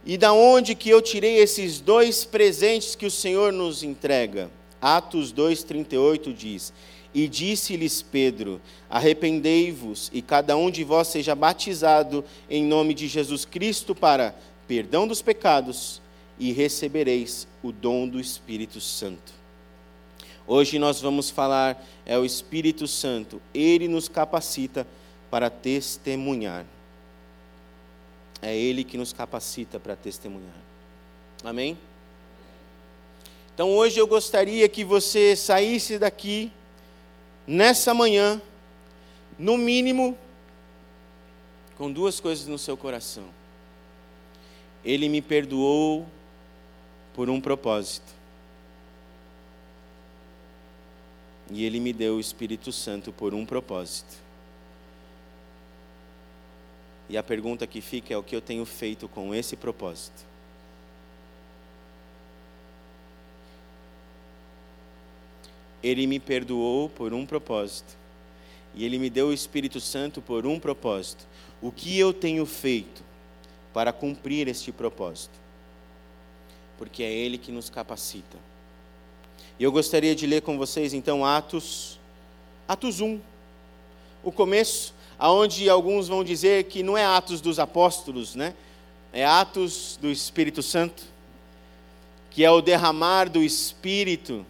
E 0.05 0.17
da 0.17 0.31
onde 0.31 0.73
que 0.73 0.89
eu 0.89 1.01
tirei 1.01 1.37
esses 1.37 1.81
dois 1.81 2.23
presentes 2.23 2.95
que 2.95 3.05
o 3.05 3.11
Senhor 3.11 3.51
nos 3.51 3.83
entrega? 3.83 4.49
Atos 4.81 5.33
2,38 5.33 6.33
diz: 6.33 6.71
e 7.13 7.27
disse-lhes 7.27 8.01
Pedro: 8.01 8.61
Arrependei-vos, 8.89 10.09
e 10.13 10.21
cada 10.21 10.55
um 10.55 10.69
de 10.69 10.83
vós 10.83 11.07
seja 11.07 11.33
batizado 11.33 12.23
em 12.49 12.63
nome 12.63 12.93
de 12.93 13.07
Jesus 13.07 13.43
Cristo 13.43 13.95
para 13.95 14.35
perdão 14.67 15.07
dos 15.07 15.21
pecados, 15.21 16.01
e 16.39 16.51
recebereis 16.51 17.47
o 17.63 17.71
dom 17.71 18.07
do 18.07 18.19
Espírito 18.19 18.79
Santo. 18.79 19.33
Hoje 20.45 20.79
nós 20.79 21.01
vamos 21.01 21.29
falar 21.29 21.83
é 22.05 22.17
o 22.17 22.23
Espírito 22.23 22.87
Santo, 22.87 23.41
ele 23.53 23.87
nos 23.87 24.07
capacita 24.07 24.87
para 25.29 25.49
testemunhar. 25.49 26.65
É 28.41 28.55
ele 28.55 28.83
que 28.83 28.97
nos 28.97 29.11
capacita 29.11 29.79
para 29.79 29.95
testemunhar. 29.95 30.55
Amém? 31.43 31.77
Então 33.53 33.71
hoje 33.71 33.99
eu 33.99 34.07
gostaria 34.07 34.69
que 34.69 34.83
você 34.83 35.35
saísse 35.35 35.97
daqui 35.97 36.51
nessa 37.45 37.93
manhã, 37.93 38.39
no 39.37 39.57
mínimo, 39.57 40.17
com 41.77 41.91
duas 41.91 42.19
coisas 42.19 42.45
no 42.47 42.57
seu 42.57 42.77
coração. 42.77 43.25
Ele 44.87 45.09
me 45.09 45.21
perdoou 45.21 46.07
por 47.13 47.29
um 47.29 47.41
propósito. 47.41 48.09
E 51.51 51.65
Ele 51.65 51.77
me 51.81 51.91
deu 51.91 52.15
o 52.15 52.19
Espírito 52.21 52.71
Santo 52.71 53.11
por 53.11 53.33
um 53.33 53.45
propósito. 53.45 54.15
E 57.09 57.17
a 57.17 57.23
pergunta 57.23 57.67
que 57.67 57.81
fica 57.81 58.13
é: 58.13 58.17
o 58.17 58.23
que 58.23 58.33
eu 58.33 58.39
tenho 58.39 58.63
feito 58.63 59.09
com 59.09 59.35
esse 59.35 59.57
propósito? 59.57 60.25
Ele 65.83 66.07
me 66.07 66.17
perdoou 66.17 66.87
por 66.87 67.13
um 67.13 67.25
propósito. 67.25 67.93
E 68.73 68.85
Ele 68.85 68.97
me 68.97 69.09
deu 69.09 69.27
o 69.27 69.33
Espírito 69.33 69.81
Santo 69.81 70.21
por 70.21 70.47
um 70.47 70.57
propósito. 70.57 71.27
O 71.61 71.73
que 71.73 71.99
eu 71.99 72.13
tenho 72.13 72.45
feito 72.45 73.06
para 73.77 73.93
cumprir 73.93 74.47
este 74.47 74.71
propósito? 74.71 75.37
Porque 76.79 77.03
é 77.03 77.13
Ele 77.13 77.37
que 77.37 77.51
nos 77.51 77.69
capacita. 77.69 78.35
E 79.59 79.63
eu 79.63 79.71
gostaria 79.71 80.15
de 80.15 80.25
ler 80.25 80.41
com 80.41 80.57
vocês 80.57 80.95
então 80.95 81.23
Atos, 81.23 81.99
Atos 82.67 83.01
1, 83.01 83.19
o 84.23 84.31
começo, 84.31 84.95
aonde 85.19 85.69
alguns 85.69 86.07
vão 86.07 86.23
dizer 86.23 86.63
que 86.63 86.81
não 86.81 86.97
é 86.97 87.05
Atos 87.05 87.39
dos 87.39 87.59
Apóstolos, 87.59 88.33
né? 88.33 88.55
É 89.13 89.23
Atos 89.23 89.99
do 90.01 90.09
Espírito 90.09 90.63
Santo, 90.63 91.03
que 92.31 92.43
é 92.43 92.49
o 92.49 92.61
derramar 92.61 93.29
do 93.29 93.43
Espírito 93.43 94.43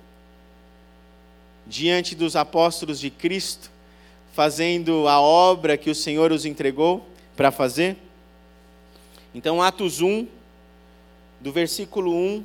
diante 1.66 2.16
dos 2.16 2.38
apóstolos 2.38 2.98
de 2.98 3.10
Cristo, 3.10 3.70
fazendo 4.32 5.06
a 5.06 5.20
obra 5.20 5.76
que 5.76 5.90
o 5.90 5.96
Senhor 5.96 6.32
os 6.32 6.46
entregou 6.46 7.06
para 7.36 7.52
fazer? 7.52 8.07
Então, 9.34 9.62
Atos 9.62 10.02
1, 10.02 10.28
do 11.40 11.52
versículo 11.52 12.12
1 12.14 12.44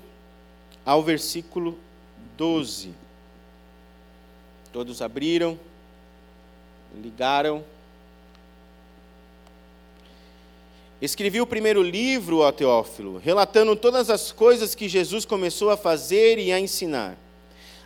ao 0.84 1.02
versículo 1.02 1.78
12. 2.36 2.92
Todos 4.72 5.00
abriram, 5.00 5.58
ligaram. 7.02 7.64
Escrevi 11.00 11.40
o 11.40 11.46
primeiro 11.46 11.82
livro, 11.82 12.38
ó 12.38 12.52
Teófilo, 12.52 13.18
relatando 13.18 13.74
todas 13.74 14.08
as 14.08 14.30
coisas 14.30 14.74
que 14.74 14.88
Jesus 14.88 15.24
começou 15.24 15.70
a 15.70 15.76
fazer 15.76 16.38
e 16.38 16.52
a 16.52 16.60
ensinar 16.60 17.16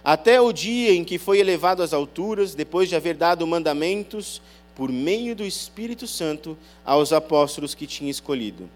até 0.07 0.41
o 0.41 0.53
dia 0.53 0.93
em 0.93 1.03
que 1.03 1.19
foi 1.19 1.41
elevado 1.41 1.83
às 1.83 1.93
alturas, 1.93 2.55
depois 2.55 2.89
de 2.89 2.95
haver 2.95 3.17
dado 3.17 3.45
mandamentos 3.45 4.41
por 4.77 4.93
meio 4.93 5.35
do 5.35 5.45
Espírito 5.45 6.07
Santo 6.07 6.57
aos 6.85 7.13
apóstolos 7.13 7.75
que 7.75 7.89
tinha 7.89 8.09
escolhido. 8.09 8.71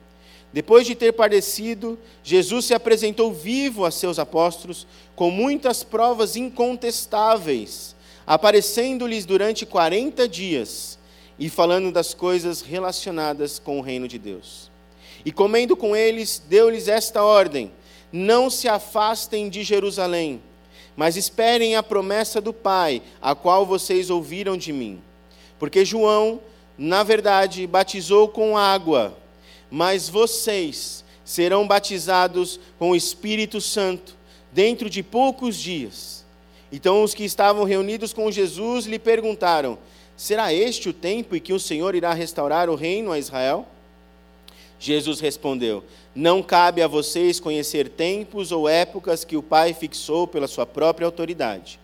Depois 0.53 0.87
de 0.87 0.95
ter 0.95 1.13
padecido, 1.13 1.99
Jesus 2.23 2.65
se 2.65 2.75
apresentou 2.75 3.33
vivo 3.33 3.85
a 3.85 3.91
seus 3.91 4.19
apóstolos 4.19 4.87
com 5.15 5.31
muitas 5.31 5.85
provas 5.85 6.35
incontestáveis, 6.37 7.95
aparecendo-lhes 8.27 9.25
durante 9.25 9.65
quarenta 9.65 10.29
dias 10.29 10.99
e 11.39 11.49
falando 11.49 11.93
das 11.93 12.15
coisas 12.15 12.63
relacionadas 12.63 13.59
com 13.59 13.79
o 13.79 13.83
reino 13.83 14.09
de 14.09 14.19
Deus. 14.19 14.71
E 15.25 15.31
comendo 15.31 15.77
com 15.77 15.95
eles, 15.95 16.43
deu-lhes 16.49 16.89
esta 16.89 17.23
ordem: 17.23 17.71
Não 18.13 18.51
se 18.51 18.69
afastem 18.69 19.49
de 19.49 19.63
Jerusalém 19.63 20.43
mas 21.01 21.17
esperem 21.17 21.77
a 21.77 21.83
promessa 21.83 22.43
do 22.43 22.53
Pai, 22.53 23.01
a 23.23 23.35
qual 23.35 23.65
vocês 23.65 24.11
ouviram 24.11 24.55
de 24.55 24.71
mim. 24.71 25.01
Porque 25.59 25.83
João, 25.83 26.41
na 26.77 27.03
verdade, 27.03 27.67
batizou 27.67 28.29
com 28.29 28.55
água, 28.55 29.17
mas 29.71 30.09
vocês 30.09 31.05
serão 31.25 31.67
batizados 31.67 32.59
com 32.79 32.91
o 32.91 32.97
Espírito 32.97 33.61
Santo 33.61 34.17
dentro 34.53 34.91
de 34.91 35.03
poucos 35.03 35.57
dias. 35.57 36.25
Então 36.73 37.03
os 37.03 37.15
que 37.15 37.25
estavam 37.25 37.65
reunidos 37.65 38.13
com 38.13 38.31
Jesus 38.31 38.87
lhe 38.87 38.99
perguntaram: 38.99 39.79
Será 40.17 40.53
este 40.53 40.89
o 40.89 40.93
tempo 40.93 41.35
em 41.35 41.41
que 41.41 41.53
o 41.53 41.61
Senhor 41.61 41.95
irá 41.95 42.13
restaurar 42.13 42.69
o 42.69 42.75
reino 42.75 43.13
a 43.13 43.19
Israel? 43.19 43.67
Jesus 44.79 45.21
respondeu: 45.21 45.85
Não 46.15 46.43
cabe 46.43 46.83
a 46.83 46.89
vocês 46.89 47.39
conhecer 47.39 47.89
tempos 47.89 48.51
ou 48.51 48.69
épocas 48.69 49.25
que 49.25 49.37
o 49.37 49.43
Pai 49.43 49.75
fixou 49.75 50.27
pela 50.27 50.49
sua 50.49 50.67
própria 50.67 51.07
autoridade, 51.07 51.79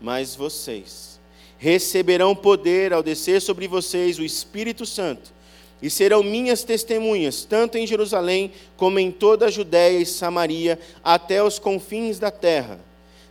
mas 0.00 0.34
vocês 0.34 1.18
receberão 1.58 2.36
poder 2.36 2.92
ao 2.92 3.02
descer 3.02 3.42
sobre 3.42 3.66
vocês 3.66 4.18
o 4.18 4.24
Espírito 4.24 4.86
Santo, 4.86 5.32
e 5.80 5.88
serão 5.88 6.22
minhas 6.22 6.64
testemunhas, 6.64 7.44
tanto 7.44 7.78
em 7.78 7.86
Jerusalém 7.86 8.52
como 8.76 8.98
em 8.98 9.10
toda 9.10 9.46
a 9.46 9.50
Judéia 9.50 9.98
e 9.98 10.06
Samaria, 10.06 10.78
até 11.02 11.42
os 11.42 11.58
confins 11.58 12.18
da 12.18 12.30
terra. 12.30 12.80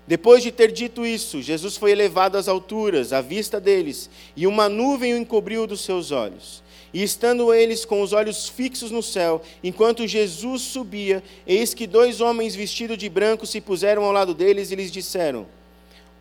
Depois 0.08 0.42
de 0.42 0.54
ter 0.54 0.72
dito 0.72 1.06
isso, 1.06 1.42
Jesus 1.42 1.76
foi 1.76 1.92
elevado 1.92 2.38
às 2.38 2.48
alturas, 2.48 3.12
à 3.12 3.20
vista 3.20 3.60
deles, 3.60 4.10
e 4.38 4.48
uma 4.48 4.70
nuvem 4.70 5.14
o 5.14 5.18
encobriu 5.18 5.68
dos 5.68 5.82
seus 5.82 6.12
olhos. 6.12 6.64
E 6.94 7.04
estando 7.04 7.54
eles 7.54 7.84
com 7.84 8.02
os 8.02 8.14
olhos 8.14 8.48
fixos 8.48 8.90
no 8.90 9.04
céu, 9.04 9.42
enquanto 9.62 10.08
Jesus 10.08 10.62
subia, 10.62 11.22
eis 11.46 11.74
que 11.74 11.86
dois 11.86 12.22
homens 12.22 12.56
vestidos 12.56 12.98
de 12.98 13.10
branco 13.10 13.46
se 13.46 13.60
puseram 13.60 14.06
ao 14.06 14.14
lado 14.14 14.34
deles 14.34 14.72
e 14.72 14.76
lhes 14.76 14.90
disseram: 14.90 15.46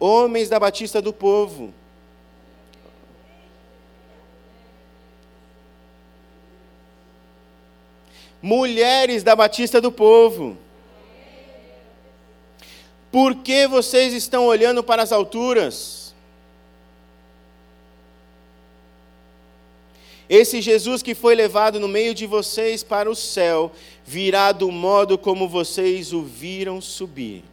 Homens 0.00 0.49
da 0.49 0.59
Batista 0.59 1.00
do 1.00 1.12
povo, 1.12 1.73
mulheres 8.43 9.23
da 9.23 9.35
Batista 9.35 9.81
do 9.81 9.90
povo, 9.90 10.57
por 13.11 13.37
que 13.37 13.66
vocês 13.66 14.12
estão 14.12 14.47
olhando 14.47 14.83
para 14.83 15.02
as 15.02 15.12
alturas? 15.12 16.14
Esse 20.28 20.61
Jesus 20.61 21.02
que 21.02 21.14
foi 21.14 21.35
levado 21.35 21.78
no 21.78 21.87
meio 21.87 22.12
de 22.12 22.26
vocês 22.26 22.83
para 22.83 23.11
o 23.11 23.14
céu, 23.14 23.73
virá 24.05 24.50
do 24.50 24.71
modo 24.73 25.16
como 25.16 25.49
vocês 25.49 26.12
o 26.12 26.23
viram 26.23 26.81
subir. 26.81 27.45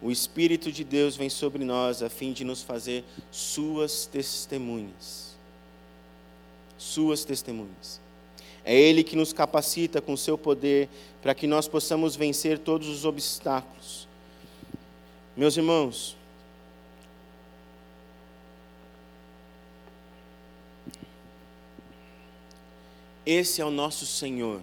O 0.00 0.10
Espírito 0.10 0.70
de 0.70 0.84
Deus 0.84 1.16
vem 1.16 1.28
sobre 1.28 1.64
nós 1.64 2.02
a 2.02 2.08
fim 2.08 2.32
de 2.32 2.44
nos 2.44 2.62
fazer 2.62 3.04
suas 3.30 4.06
testemunhas. 4.06 5.34
Suas 6.78 7.24
testemunhas. 7.24 8.03
É 8.64 8.74
Ele 8.74 9.04
que 9.04 9.14
nos 9.14 9.32
capacita 9.32 10.00
com 10.00 10.14
o 10.14 10.18
seu 10.18 10.38
poder 10.38 10.88
para 11.20 11.34
que 11.34 11.46
nós 11.46 11.68
possamos 11.68 12.16
vencer 12.16 12.58
todos 12.58 12.88
os 12.88 13.04
obstáculos. 13.04 14.08
Meus 15.36 15.56
irmãos, 15.56 16.16
esse 23.26 23.60
é 23.60 23.64
o 23.64 23.70
nosso 23.70 24.06
Senhor. 24.06 24.60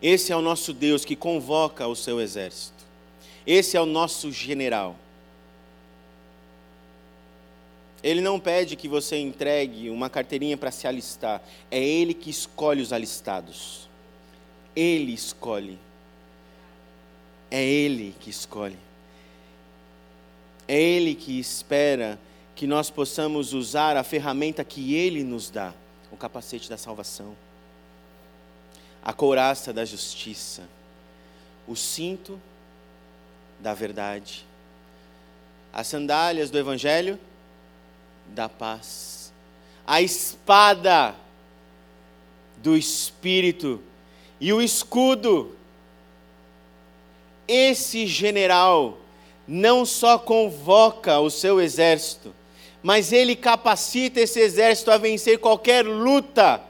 Esse 0.00 0.32
é 0.32 0.36
o 0.36 0.42
nosso 0.42 0.72
Deus 0.72 1.04
que 1.04 1.14
convoca 1.14 1.86
o 1.86 1.94
seu 1.94 2.20
exército. 2.20 2.82
Esse 3.46 3.76
é 3.76 3.80
o 3.80 3.86
nosso 3.86 4.32
general. 4.32 4.96
Ele 8.02 8.20
não 8.20 8.40
pede 8.40 8.74
que 8.74 8.88
você 8.88 9.16
entregue 9.16 9.88
uma 9.88 10.10
carteirinha 10.10 10.56
para 10.56 10.72
se 10.72 10.86
alistar. 10.86 11.40
É 11.70 11.78
Ele 11.82 12.12
que 12.12 12.30
escolhe 12.30 12.82
os 12.82 12.92
alistados. 12.92 13.88
Ele 14.74 15.12
escolhe. 15.12 15.78
É 17.50 17.62
Ele 17.62 18.14
que 18.18 18.30
escolhe. 18.30 18.78
É 20.66 20.80
Ele 20.80 21.14
que 21.14 21.38
espera 21.38 22.18
que 22.56 22.66
nós 22.66 22.90
possamos 22.90 23.52
usar 23.52 23.96
a 23.96 24.02
ferramenta 24.02 24.64
que 24.64 24.94
Ele 24.94 25.22
nos 25.22 25.50
dá 25.50 25.72
o 26.10 26.16
capacete 26.16 26.68
da 26.68 26.76
salvação, 26.76 27.34
a 29.02 29.12
couraça 29.12 29.72
da 29.72 29.84
justiça, 29.84 30.62
o 31.66 31.74
cinto 31.74 32.40
da 33.58 33.72
verdade, 33.72 34.44
as 35.72 35.86
sandálias 35.86 36.50
do 36.50 36.58
Evangelho 36.58 37.18
da 38.32 38.48
paz. 38.48 39.32
A 39.86 40.00
espada 40.00 41.14
do 42.56 42.76
Espírito 42.76 43.80
e 44.40 44.52
o 44.52 44.60
escudo. 44.60 45.56
Esse 47.46 48.06
general 48.06 48.98
não 49.46 49.84
só 49.84 50.18
convoca 50.18 51.18
o 51.18 51.28
seu 51.28 51.60
exército, 51.60 52.32
mas 52.82 53.12
ele 53.12 53.36
capacita 53.36 54.20
esse 54.20 54.40
exército 54.40 54.90
a 54.90 54.96
vencer 54.96 55.38
qualquer 55.38 55.84
luta. 55.84 56.60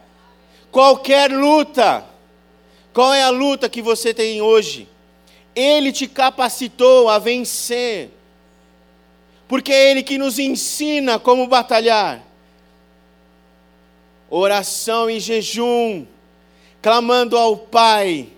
Qualquer 0.71 1.31
luta. 1.31 2.05
Qual 2.93 3.13
é 3.13 3.23
a 3.23 3.31
luta 3.31 3.69
que 3.69 3.81
você 3.81 4.13
tem 4.13 4.43
hoje? 4.43 4.89
Ele 5.55 5.93
te 5.93 6.07
capacitou 6.07 7.09
a 7.09 7.19
vencer 7.19 8.11
porque 9.53 9.71
é 9.71 9.91
Ele 9.91 10.03
que 10.03 10.17
nos 10.17 10.39
ensina 10.39 11.19
como 11.19 11.47
batalhar. 11.47 12.25
Oração 14.31 15.11
e 15.11 15.21
jejum, 15.21 16.07
clamando 16.81 17.37
ao 17.37 17.55
Pai, 17.55 18.29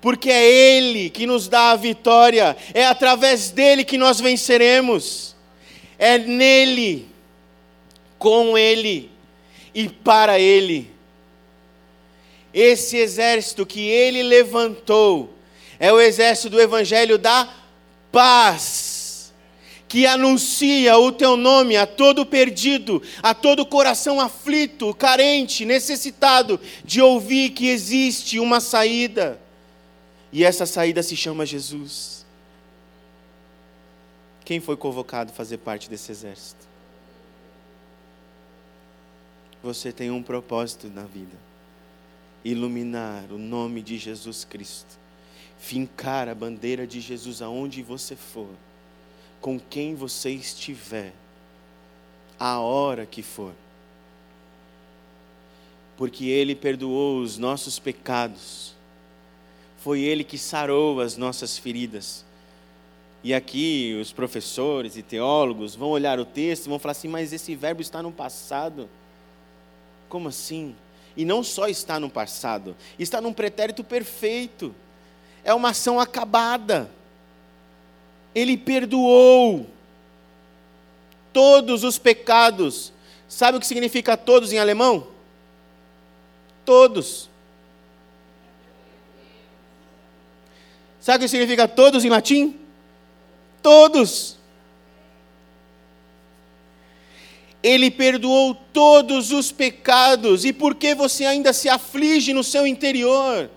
porque 0.00 0.28
é 0.28 0.50
Ele 0.50 1.08
que 1.08 1.24
nos 1.24 1.46
dá 1.46 1.70
a 1.70 1.76
vitória, 1.76 2.56
é 2.74 2.84
através 2.84 3.50
dele 3.52 3.84
que 3.84 3.96
nós 3.96 4.18
venceremos, 4.18 5.36
é 5.96 6.18
nele, 6.18 7.06
com 8.18 8.58
Ele 8.58 9.08
e 9.72 9.88
para 9.88 10.40
Ele. 10.40 10.90
Esse 12.52 12.96
exército 12.96 13.64
que 13.64 13.86
Ele 13.88 14.20
levantou 14.20 15.32
é 15.78 15.92
o 15.92 16.00
exército 16.00 16.50
do 16.50 16.60
Evangelho 16.60 17.18
da 17.18 17.48
paz 18.10 18.89
que 19.90 20.06
anuncia 20.06 20.96
o 20.98 21.10
teu 21.10 21.36
nome 21.36 21.76
a 21.76 21.84
todo 21.84 22.24
perdido, 22.24 23.02
a 23.20 23.34
todo 23.34 23.66
coração 23.66 24.20
aflito, 24.20 24.94
carente, 24.94 25.64
necessitado 25.64 26.60
de 26.84 27.02
ouvir 27.02 27.50
que 27.50 27.68
existe 27.68 28.38
uma 28.38 28.60
saída. 28.60 29.36
E 30.30 30.44
essa 30.44 30.64
saída 30.64 31.02
se 31.02 31.16
chama 31.16 31.44
Jesus. 31.44 32.24
Quem 34.44 34.60
foi 34.60 34.76
convocado 34.76 35.32
a 35.32 35.34
fazer 35.34 35.58
parte 35.58 35.90
desse 35.90 36.12
exército? 36.12 36.68
Você 39.60 39.90
tem 39.90 40.08
um 40.08 40.22
propósito 40.22 40.86
na 40.86 41.02
vida: 41.02 41.36
iluminar 42.44 43.24
o 43.32 43.38
nome 43.38 43.82
de 43.82 43.98
Jesus 43.98 44.44
Cristo, 44.44 44.96
fincar 45.58 46.28
a 46.28 46.34
bandeira 46.34 46.86
de 46.86 47.00
Jesus 47.00 47.42
aonde 47.42 47.82
você 47.82 48.14
for 48.14 48.50
com 49.40 49.58
quem 49.58 49.94
você 49.94 50.30
estiver, 50.30 51.12
a 52.38 52.58
hora 52.58 53.06
que 53.06 53.22
for. 53.22 53.52
Porque 55.96 56.26
Ele 56.26 56.54
perdoou 56.54 57.20
os 57.20 57.38
nossos 57.38 57.78
pecados, 57.78 58.74
foi 59.78 60.00
Ele 60.00 60.24
que 60.24 60.38
sarou 60.38 61.00
as 61.00 61.16
nossas 61.16 61.58
feridas. 61.58 62.24
E 63.22 63.34
aqui 63.34 63.98
os 64.00 64.12
professores 64.12 64.96
e 64.96 65.02
teólogos 65.02 65.74
vão 65.74 65.90
olhar 65.90 66.18
o 66.18 66.24
texto 66.24 66.66
e 66.66 66.68
vão 66.70 66.78
falar 66.78 66.92
assim: 66.92 67.08
mas 67.08 67.32
esse 67.32 67.54
verbo 67.54 67.82
está 67.82 68.02
no 68.02 68.10
passado. 68.10 68.88
Como 70.08 70.28
assim? 70.28 70.74
E 71.16 71.24
não 71.24 71.42
só 71.42 71.68
está 71.68 72.00
no 72.00 72.08
passado, 72.08 72.74
está 72.98 73.20
num 73.20 73.32
pretérito 73.32 73.84
perfeito. 73.84 74.74
É 75.44 75.52
uma 75.52 75.70
ação 75.70 76.00
acabada. 76.00 76.90
Ele 78.34 78.56
perdoou 78.56 79.66
todos 81.32 81.84
os 81.84 81.98
pecados. 81.98 82.92
Sabe 83.28 83.58
o 83.58 83.60
que 83.60 83.66
significa 83.66 84.16
todos 84.16 84.52
em 84.52 84.58
alemão? 84.58 85.06
Todos. 86.64 87.28
Sabe 91.00 91.24
o 91.24 91.26
que 91.26 91.30
significa 91.30 91.66
todos 91.66 92.04
em 92.04 92.10
latim? 92.10 92.58
Todos. 93.62 94.36
Ele 97.62 97.90
perdoou 97.90 98.54
todos 98.54 99.32
os 99.32 99.50
pecados. 99.50 100.44
E 100.44 100.52
por 100.52 100.74
que 100.74 100.94
você 100.94 101.24
ainda 101.24 101.52
se 101.52 101.68
aflige 101.68 102.32
no 102.32 102.44
seu 102.44 102.66
interior? 102.66 103.50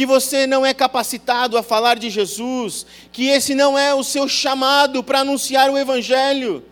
Que 0.00 0.06
você 0.06 0.46
não 0.46 0.64
é 0.64 0.72
capacitado 0.72 1.58
a 1.58 1.62
falar 1.62 1.98
de 1.98 2.08
Jesus, 2.08 2.86
que 3.12 3.26
esse 3.26 3.54
não 3.54 3.78
é 3.78 3.94
o 3.94 4.02
seu 4.02 4.26
chamado 4.26 5.04
para 5.04 5.20
anunciar 5.20 5.68
o 5.68 5.76
Evangelho. 5.76 6.64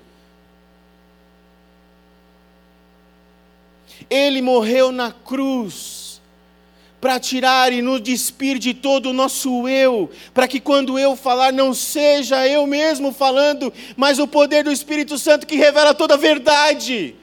Ele 4.08 4.40
morreu 4.40 4.90
na 4.90 5.12
cruz 5.12 6.22
para 7.02 7.20
tirar 7.20 7.70
e 7.70 7.82
nos 7.82 8.00
despir 8.00 8.58
de 8.58 8.72
todo 8.72 9.10
o 9.10 9.12
nosso 9.12 9.68
eu, 9.68 10.10
para 10.32 10.48
que 10.48 10.58
quando 10.58 10.98
eu 10.98 11.14
falar 11.14 11.52
não 11.52 11.74
seja 11.74 12.48
eu 12.48 12.66
mesmo 12.66 13.12
falando, 13.12 13.70
mas 13.94 14.18
o 14.18 14.26
poder 14.26 14.64
do 14.64 14.72
Espírito 14.72 15.18
Santo 15.18 15.46
que 15.46 15.56
revela 15.56 15.92
toda 15.92 16.14
a 16.14 16.16
verdade. 16.16 17.14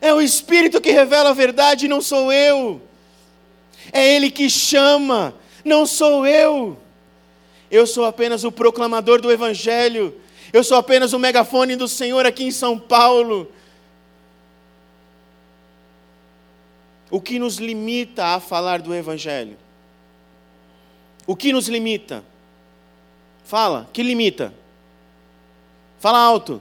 É 0.00 0.14
o 0.14 0.22
Espírito 0.22 0.80
que 0.80 0.92
revela 0.92 1.30
a 1.30 1.34
verdade, 1.34 1.88
não 1.88 2.00
sou 2.00 2.32
eu. 2.32 2.87
É 3.92 4.16
Ele 4.16 4.30
que 4.30 4.48
chama, 4.48 5.34
não 5.64 5.86
sou 5.86 6.26
eu. 6.26 6.78
Eu 7.70 7.86
sou 7.86 8.04
apenas 8.04 8.44
o 8.44 8.52
proclamador 8.52 9.20
do 9.20 9.30
Evangelho. 9.30 10.14
Eu 10.52 10.64
sou 10.64 10.76
apenas 10.76 11.12
o 11.12 11.18
megafone 11.18 11.76
do 11.76 11.86
Senhor 11.86 12.24
aqui 12.24 12.44
em 12.44 12.50
São 12.50 12.78
Paulo. 12.78 13.50
O 17.10 17.20
que 17.20 17.38
nos 17.38 17.56
limita 17.56 18.26
a 18.26 18.40
falar 18.40 18.80
do 18.80 18.94
Evangelho? 18.94 19.56
O 21.26 21.36
que 21.36 21.52
nos 21.52 21.68
limita? 21.68 22.24
Fala, 23.44 23.88
que 23.92 24.02
limita? 24.02 24.52
Fala 25.98 26.18
alto. 26.18 26.60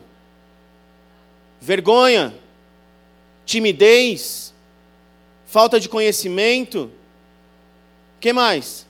Vergonha, 1.60 2.34
timidez, 3.46 4.54
falta 5.46 5.80
de 5.80 5.90
conhecimento. 5.90 6.92
Que 8.20 8.34
mais? 8.34 8.86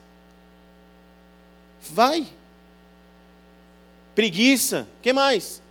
Vai. 1.89 2.27
Preguiça. 4.15 4.87
Que 5.01 5.13
mais? 5.13 5.61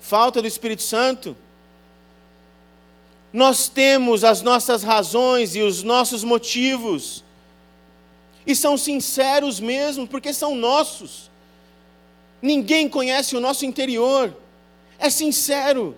Falta 0.00 0.42
do 0.42 0.48
Espírito 0.48 0.82
Santo. 0.82 1.36
Nós 3.32 3.68
temos 3.68 4.22
as 4.22 4.42
nossas 4.42 4.82
razões 4.82 5.56
e 5.56 5.62
os 5.62 5.82
nossos 5.82 6.22
motivos. 6.22 7.24
E 8.46 8.54
são 8.54 8.76
sinceros 8.76 9.58
mesmo, 9.58 10.06
porque 10.06 10.32
são 10.32 10.54
nossos. 10.54 11.30
Ninguém 12.40 12.88
conhece 12.88 13.34
o 13.34 13.40
nosso 13.40 13.64
interior. 13.64 14.36
É 14.98 15.08
sincero. 15.08 15.96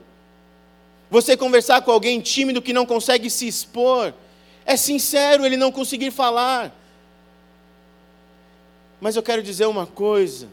Você 1.11 1.37
conversar 1.37 1.83
com 1.83 1.91
alguém 1.91 2.21
tímido 2.21 2.63
que 2.63 2.73
não 2.73 2.87
consegue 2.87 3.29
se 3.29 3.47
expor, 3.47 4.15
é 4.67 4.77
sincero 4.77 5.47
ele 5.47 5.57
não 5.57 5.71
conseguir 5.71 6.11
falar. 6.11 6.75
Mas 9.01 9.15
eu 9.15 9.23
quero 9.23 9.43
dizer 9.43 9.67
uma 9.67 9.87
coisa: 9.87 10.49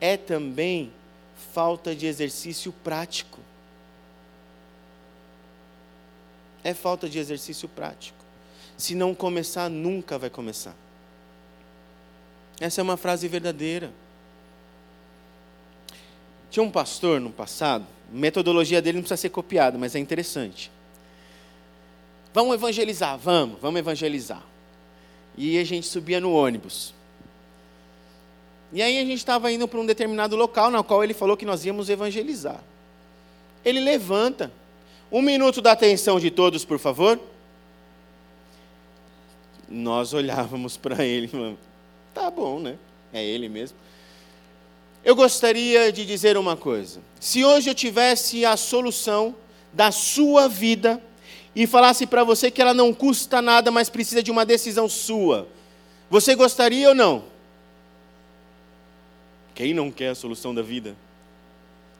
é 0.00 0.16
também 0.16 0.90
falta 1.52 1.94
de 1.94 2.06
exercício 2.06 2.72
prático. 2.72 3.38
É 6.64 6.72
falta 6.72 7.08
de 7.08 7.18
exercício 7.18 7.68
prático. 7.68 8.18
Se 8.76 8.94
não 8.94 9.14
começar, 9.14 9.68
nunca 9.68 10.18
vai 10.18 10.30
começar. 10.30 10.74
Essa 12.58 12.80
é 12.80 12.82
uma 12.82 12.96
frase 12.96 13.28
verdadeira. 13.28 13.90
Tinha 16.50 16.62
um 16.62 16.70
pastor 16.70 17.20
no 17.20 17.30
passado, 17.30 17.86
metodologia 18.10 18.82
dele 18.82 18.96
não 18.96 19.02
precisa 19.02 19.20
ser 19.20 19.28
copiada, 19.28 19.78
mas 19.78 19.94
é 19.94 19.98
interessante. 19.98 20.70
Vamos 22.32 22.54
evangelizar, 22.54 23.18
vamos, 23.18 23.58
vamos 23.60 23.78
evangelizar. 23.80 24.42
E 25.36 25.58
a 25.58 25.64
gente 25.64 25.86
subia 25.86 26.20
no 26.20 26.32
ônibus. 26.32 26.94
E 28.72 28.80
aí 28.82 28.98
a 28.98 29.04
gente 29.04 29.18
estava 29.18 29.50
indo 29.50 29.66
para 29.66 29.80
um 29.80 29.86
determinado 29.86 30.36
local, 30.36 30.70
na 30.70 30.82
qual 30.82 31.02
ele 31.02 31.14
falou 31.14 31.36
que 31.36 31.44
nós 31.44 31.64
íamos 31.64 31.88
evangelizar. 31.88 32.62
Ele 33.64 33.80
levanta. 33.80 34.52
Um 35.10 35.22
minuto 35.22 35.60
da 35.60 35.72
atenção 35.72 36.20
de 36.20 36.30
todos, 36.30 36.64
por 36.64 36.78
favor. 36.78 37.18
Nós 39.68 40.14
olhávamos 40.14 40.76
para 40.76 41.04
ele, 41.04 41.28
mano. 41.32 41.58
Tá 42.14 42.30
bom, 42.30 42.60
né? 42.60 42.76
É 43.12 43.24
ele 43.24 43.48
mesmo. 43.48 43.76
Eu 45.04 45.16
gostaria 45.16 45.90
de 45.90 46.06
dizer 46.06 46.36
uma 46.36 46.56
coisa. 46.56 47.00
Se 47.18 47.44
hoje 47.44 47.70
eu 47.70 47.74
tivesse 47.74 48.44
a 48.44 48.56
solução 48.56 49.34
da 49.72 49.90
sua 49.90 50.48
vida 50.48 51.02
e 51.54 51.66
falasse 51.66 52.06
para 52.06 52.24
você 52.24 52.50
que 52.50 52.62
ela 52.62 52.74
não 52.74 52.94
custa 52.94 53.42
nada, 53.42 53.70
mas 53.70 53.88
precisa 53.88 54.22
de 54.22 54.30
uma 54.30 54.44
decisão 54.44 54.88
sua, 54.88 55.48
você 56.10 56.34
gostaria 56.34 56.88
ou 56.88 56.94
não? 56.94 57.24
Quem 59.54 59.72
não 59.72 59.90
quer 59.90 60.08
a 60.08 60.14
solução 60.14 60.54
da 60.54 60.62
vida? 60.62 60.96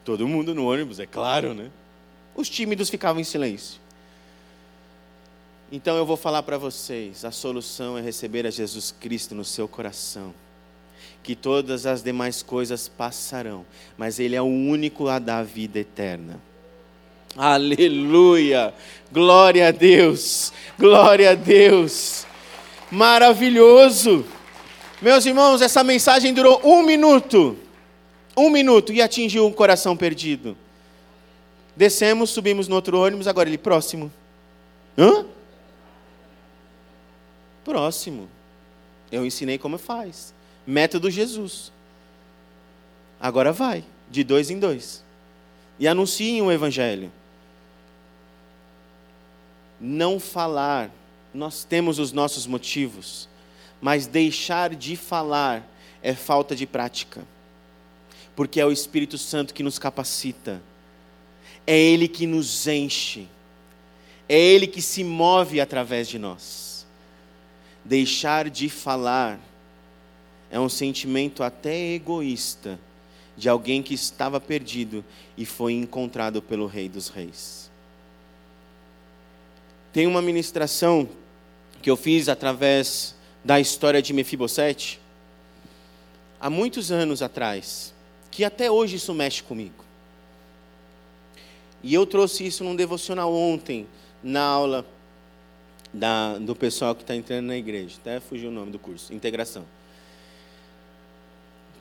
Todo 0.04 0.26
mundo 0.26 0.54
no 0.54 0.68
ônibus, 0.68 0.98
é 0.98 1.06
claro, 1.06 1.54
né? 1.54 1.70
Os 2.34 2.48
tímidos 2.48 2.90
ficavam 2.90 3.20
em 3.20 3.24
silêncio. 3.24 3.78
Então 5.70 5.96
eu 5.96 6.04
vou 6.04 6.16
falar 6.16 6.42
para 6.42 6.58
vocês: 6.58 7.24
a 7.24 7.30
solução 7.30 7.96
é 7.96 8.00
receber 8.00 8.46
a 8.46 8.50
Jesus 8.50 8.90
Cristo 8.90 9.34
no 9.34 9.44
seu 9.44 9.68
coração. 9.68 10.34
Que 11.22 11.36
todas 11.36 11.86
as 11.86 12.02
demais 12.02 12.42
coisas 12.42 12.88
passarão, 12.88 13.64
mas 13.96 14.18
Ele 14.18 14.34
é 14.34 14.42
o 14.42 14.46
único 14.46 15.06
a 15.06 15.18
dar 15.18 15.38
a 15.38 15.42
vida 15.42 15.78
eterna. 15.78 16.40
Aleluia! 17.36 18.74
Glória 19.12 19.68
a 19.68 19.70
Deus! 19.70 20.52
Glória 20.78 21.30
a 21.30 21.34
Deus! 21.34 22.26
Maravilhoso! 22.90 24.24
Meus 25.00 25.24
irmãos, 25.24 25.62
essa 25.62 25.82
mensagem 25.82 26.34
durou 26.34 26.60
um 26.64 26.82
minuto. 26.82 27.56
Um 28.36 28.50
minuto 28.50 28.92
e 28.92 29.00
atingiu 29.00 29.46
um 29.46 29.52
coração 29.52 29.96
perdido. 29.96 30.56
Descemos, 31.74 32.30
subimos 32.30 32.68
no 32.68 32.74
outro 32.74 33.00
ônibus, 33.00 33.26
agora 33.26 33.48
ele 33.48 33.58
próximo. 33.58 34.12
Hã? 34.98 35.24
Próximo. 37.64 38.28
Eu 39.10 39.24
ensinei 39.24 39.56
como 39.56 39.78
faz. 39.78 40.34
Método 40.66 41.10
Jesus. 41.10 41.72
Agora 43.20 43.52
vai, 43.52 43.84
de 44.10 44.22
dois 44.22 44.50
em 44.50 44.58
dois. 44.58 45.02
E 45.78 45.88
anunciem 45.88 46.42
o 46.42 46.52
Evangelho. 46.52 47.10
Não 49.80 50.20
falar, 50.20 50.90
nós 51.32 51.64
temos 51.64 51.98
os 51.98 52.12
nossos 52.12 52.46
motivos 52.46 53.30
mas 53.80 54.06
deixar 54.06 54.74
de 54.74 54.94
falar 54.94 55.66
é 56.02 56.14
falta 56.14 56.54
de 56.54 56.66
prática. 56.66 57.24
Porque 58.36 58.60
é 58.60 58.66
o 58.66 58.72
Espírito 58.72 59.16
Santo 59.16 59.54
que 59.54 59.62
nos 59.62 59.78
capacita, 59.78 60.62
é 61.66 61.78
Ele 61.78 62.06
que 62.06 62.26
nos 62.26 62.66
enche, 62.66 63.26
é 64.28 64.38
Ele 64.38 64.66
que 64.66 64.82
se 64.82 65.02
move 65.02 65.60
através 65.60 66.08
de 66.08 66.18
nós. 66.18 66.86
Deixar 67.84 68.50
de 68.50 68.68
falar 68.68 69.40
é 70.50 70.60
um 70.60 70.68
sentimento 70.68 71.42
até 71.42 71.92
egoísta 71.92 72.78
de 73.36 73.48
alguém 73.48 73.82
que 73.82 73.94
estava 73.94 74.40
perdido 74.40 75.04
e 75.36 75.46
foi 75.46 75.72
encontrado 75.72 76.42
pelo 76.42 76.66
Rei 76.66 76.88
dos 76.88 77.08
Reis. 77.08 77.69
Tem 79.92 80.07
uma 80.07 80.22
ministração 80.22 81.09
que 81.83 81.90
eu 81.90 81.96
fiz 81.96 82.29
através 82.29 83.14
da 83.44 83.59
história 83.59 84.00
de 84.03 84.12
Mefibosete, 84.12 85.00
há 86.40 86.48
muitos 86.50 86.92
anos 86.92 87.22
atrás, 87.22 87.94
que 88.31 88.44
até 88.44 88.70
hoje 88.70 88.96
isso 88.96 89.14
mexe 89.14 89.42
comigo. 89.42 89.85
E 91.83 91.94
eu 91.94 92.07
trouxe 92.07 92.46
isso 92.46 92.62
num 92.62 92.76
devocional 92.76 93.35
ontem, 93.35 93.87
na 94.22 94.42
aula 94.42 94.87
da, 95.92 96.38
do 96.38 96.55
pessoal 96.55 96.94
que 96.94 97.03
está 97.03 97.16
entrando 97.16 97.46
na 97.46 97.57
igreja. 97.57 97.96
Até 98.00 98.20
fugiu 98.20 98.50
o 98.50 98.53
nome 98.53 98.70
do 98.70 98.79
curso, 98.79 99.12
integração. 99.12 99.64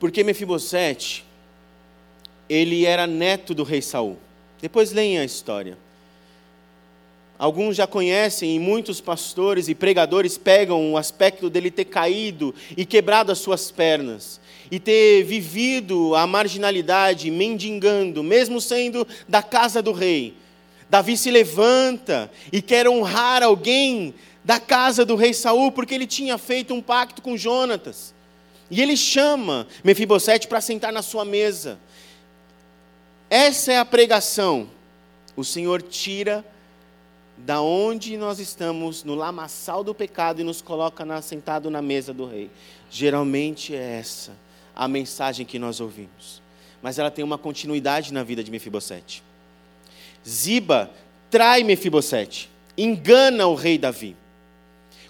Porque 0.00 0.24
Mefibosete, 0.24 1.24
ele 2.48 2.86
era 2.86 3.06
neto 3.06 3.54
do 3.54 3.62
rei 3.62 3.82
Saul. 3.82 4.18
Depois 4.60 4.92
leem 4.92 5.18
a 5.18 5.24
história. 5.24 5.76
Alguns 7.40 7.74
já 7.74 7.86
conhecem, 7.86 8.54
e 8.54 8.58
muitos 8.58 9.00
pastores 9.00 9.66
e 9.66 9.74
pregadores 9.74 10.36
pegam 10.36 10.92
o 10.92 10.98
aspecto 10.98 11.48
dele 11.48 11.70
ter 11.70 11.86
caído 11.86 12.54
e 12.76 12.84
quebrado 12.84 13.32
as 13.32 13.38
suas 13.38 13.70
pernas, 13.70 14.38
e 14.70 14.78
ter 14.78 15.22
vivido 15.24 16.14
a 16.14 16.26
marginalidade, 16.26 17.30
mendigando, 17.30 18.22
mesmo 18.22 18.60
sendo 18.60 19.08
da 19.26 19.42
casa 19.42 19.80
do 19.80 19.90
rei. 19.90 20.34
Davi 20.90 21.16
se 21.16 21.30
levanta 21.30 22.30
e 22.52 22.60
quer 22.60 22.86
honrar 22.86 23.42
alguém 23.42 24.12
da 24.44 24.60
casa 24.60 25.02
do 25.02 25.16
rei 25.16 25.32
Saul, 25.32 25.72
porque 25.72 25.94
ele 25.94 26.06
tinha 26.06 26.36
feito 26.36 26.74
um 26.74 26.82
pacto 26.82 27.22
com 27.22 27.38
Jonatas. 27.38 28.12
E 28.70 28.82
ele 28.82 28.98
chama 28.98 29.66
Mefibosete 29.82 30.46
para 30.46 30.60
sentar 30.60 30.92
na 30.92 31.00
sua 31.00 31.24
mesa. 31.24 31.78
Essa 33.30 33.72
é 33.72 33.78
a 33.78 33.84
pregação. 33.86 34.68
O 35.34 35.42
Senhor 35.42 35.80
tira 35.80 36.44
da 37.44 37.60
onde 37.60 38.16
nós 38.16 38.38
estamos 38.38 39.02
no 39.04 39.14
lamaçal 39.14 39.82
do 39.82 39.94
pecado 39.94 40.40
e 40.40 40.44
nos 40.44 40.60
coloca 40.60 41.04
na, 41.04 41.22
sentado 41.22 41.70
na 41.70 41.80
mesa 41.80 42.12
do 42.12 42.26
rei. 42.26 42.50
Geralmente 42.90 43.74
é 43.74 43.98
essa 43.98 44.32
a 44.74 44.86
mensagem 44.86 45.46
que 45.46 45.58
nós 45.58 45.80
ouvimos. 45.80 46.42
Mas 46.82 46.98
ela 46.98 47.10
tem 47.10 47.24
uma 47.24 47.38
continuidade 47.38 48.12
na 48.12 48.22
vida 48.22 48.42
de 48.42 48.50
Mefibosete. 48.50 49.22
Ziba 50.26 50.90
trai 51.30 51.62
Mefibosete, 51.62 52.50
engana 52.76 53.46
o 53.46 53.54
rei 53.54 53.78
Davi. 53.78 54.16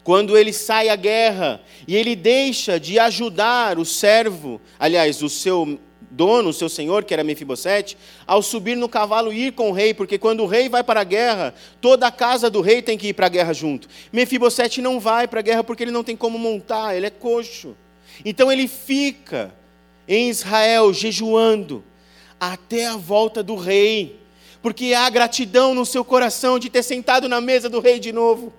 Quando 0.03 0.37
ele 0.37 0.53
sai 0.53 0.89
à 0.89 0.97
guerra 0.97 1.61
e 1.87 1.95
ele 1.95 2.17
deixa 2.17 2.81
de 2.81 2.99
ajudar 2.99 3.79
o 3.79 3.85
servo, 3.85 4.61
aliás, 4.79 5.23
o 5.23 5.29
seu 5.29 5.79
dono, 6.11 6.53
seu 6.53 6.69
senhor, 6.69 7.05
que 7.05 7.15
era 7.15 7.23
Mefibosete, 7.23 7.97
ao 8.27 8.43
subir 8.43 8.77
no 8.77 8.89
cavalo 8.89 9.33
ir 9.33 9.53
com 9.53 9.71
o 9.71 9.73
rei, 9.73 9.95
porque 9.95 10.19
quando 10.19 10.43
o 10.43 10.47
rei 10.47 10.69
vai 10.69 10.83
para 10.83 11.01
a 11.01 11.05
guerra, 11.05 11.55
toda 11.81 12.07
a 12.07 12.11
casa 12.11 12.51
do 12.51 12.61
rei 12.61 12.83
tem 12.83 12.99
que 12.99 13.09
ir 13.09 13.15
para 13.15 13.27
a 13.27 13.31
guerra 13.31 13.53
junto. 13.53 13.89
Mefibosete 14.13 14.83
não 14.83 14.99
vai 14.99 15.29
para 15.29 15.41
a 15.41 15.43
guerra 15.43 15.65
porque 15.65 15.85
ele 15.85 15.93
não 15.93 16.05
tem 16.05 16.17
como 16.17 16.39
montar, 16.39 16.97
ele 16.97 17.07
é 17.07 17.11
coxo. 17.11 17.77
Então 18.25 18.51
ele 18.51 18.67
fica 18.67 19.55
em 20.09 20.29
Israel 20.29 20.93
jejuando 20.93 21.85
até 22.39 22.87
a 22.87 22.97
volta 22.97 23.43
do 23.43 23.55
rei, 23.55 24.19
porque 24.61 24.93
há 24.95 25.09
gratidão 25.09 25.75
no 25.75 25.87
seu 25.87 26.05
coração 26.05 26.59
de 26.59 26.69
ter 26.69 26.83
sentado 26.83 27.29
na 27.29 27.41
mesa 27.41 27.69
do 27.69 27.81
rei 27.81 28.01
de 28.01 28.13
novo. 28.13 28.53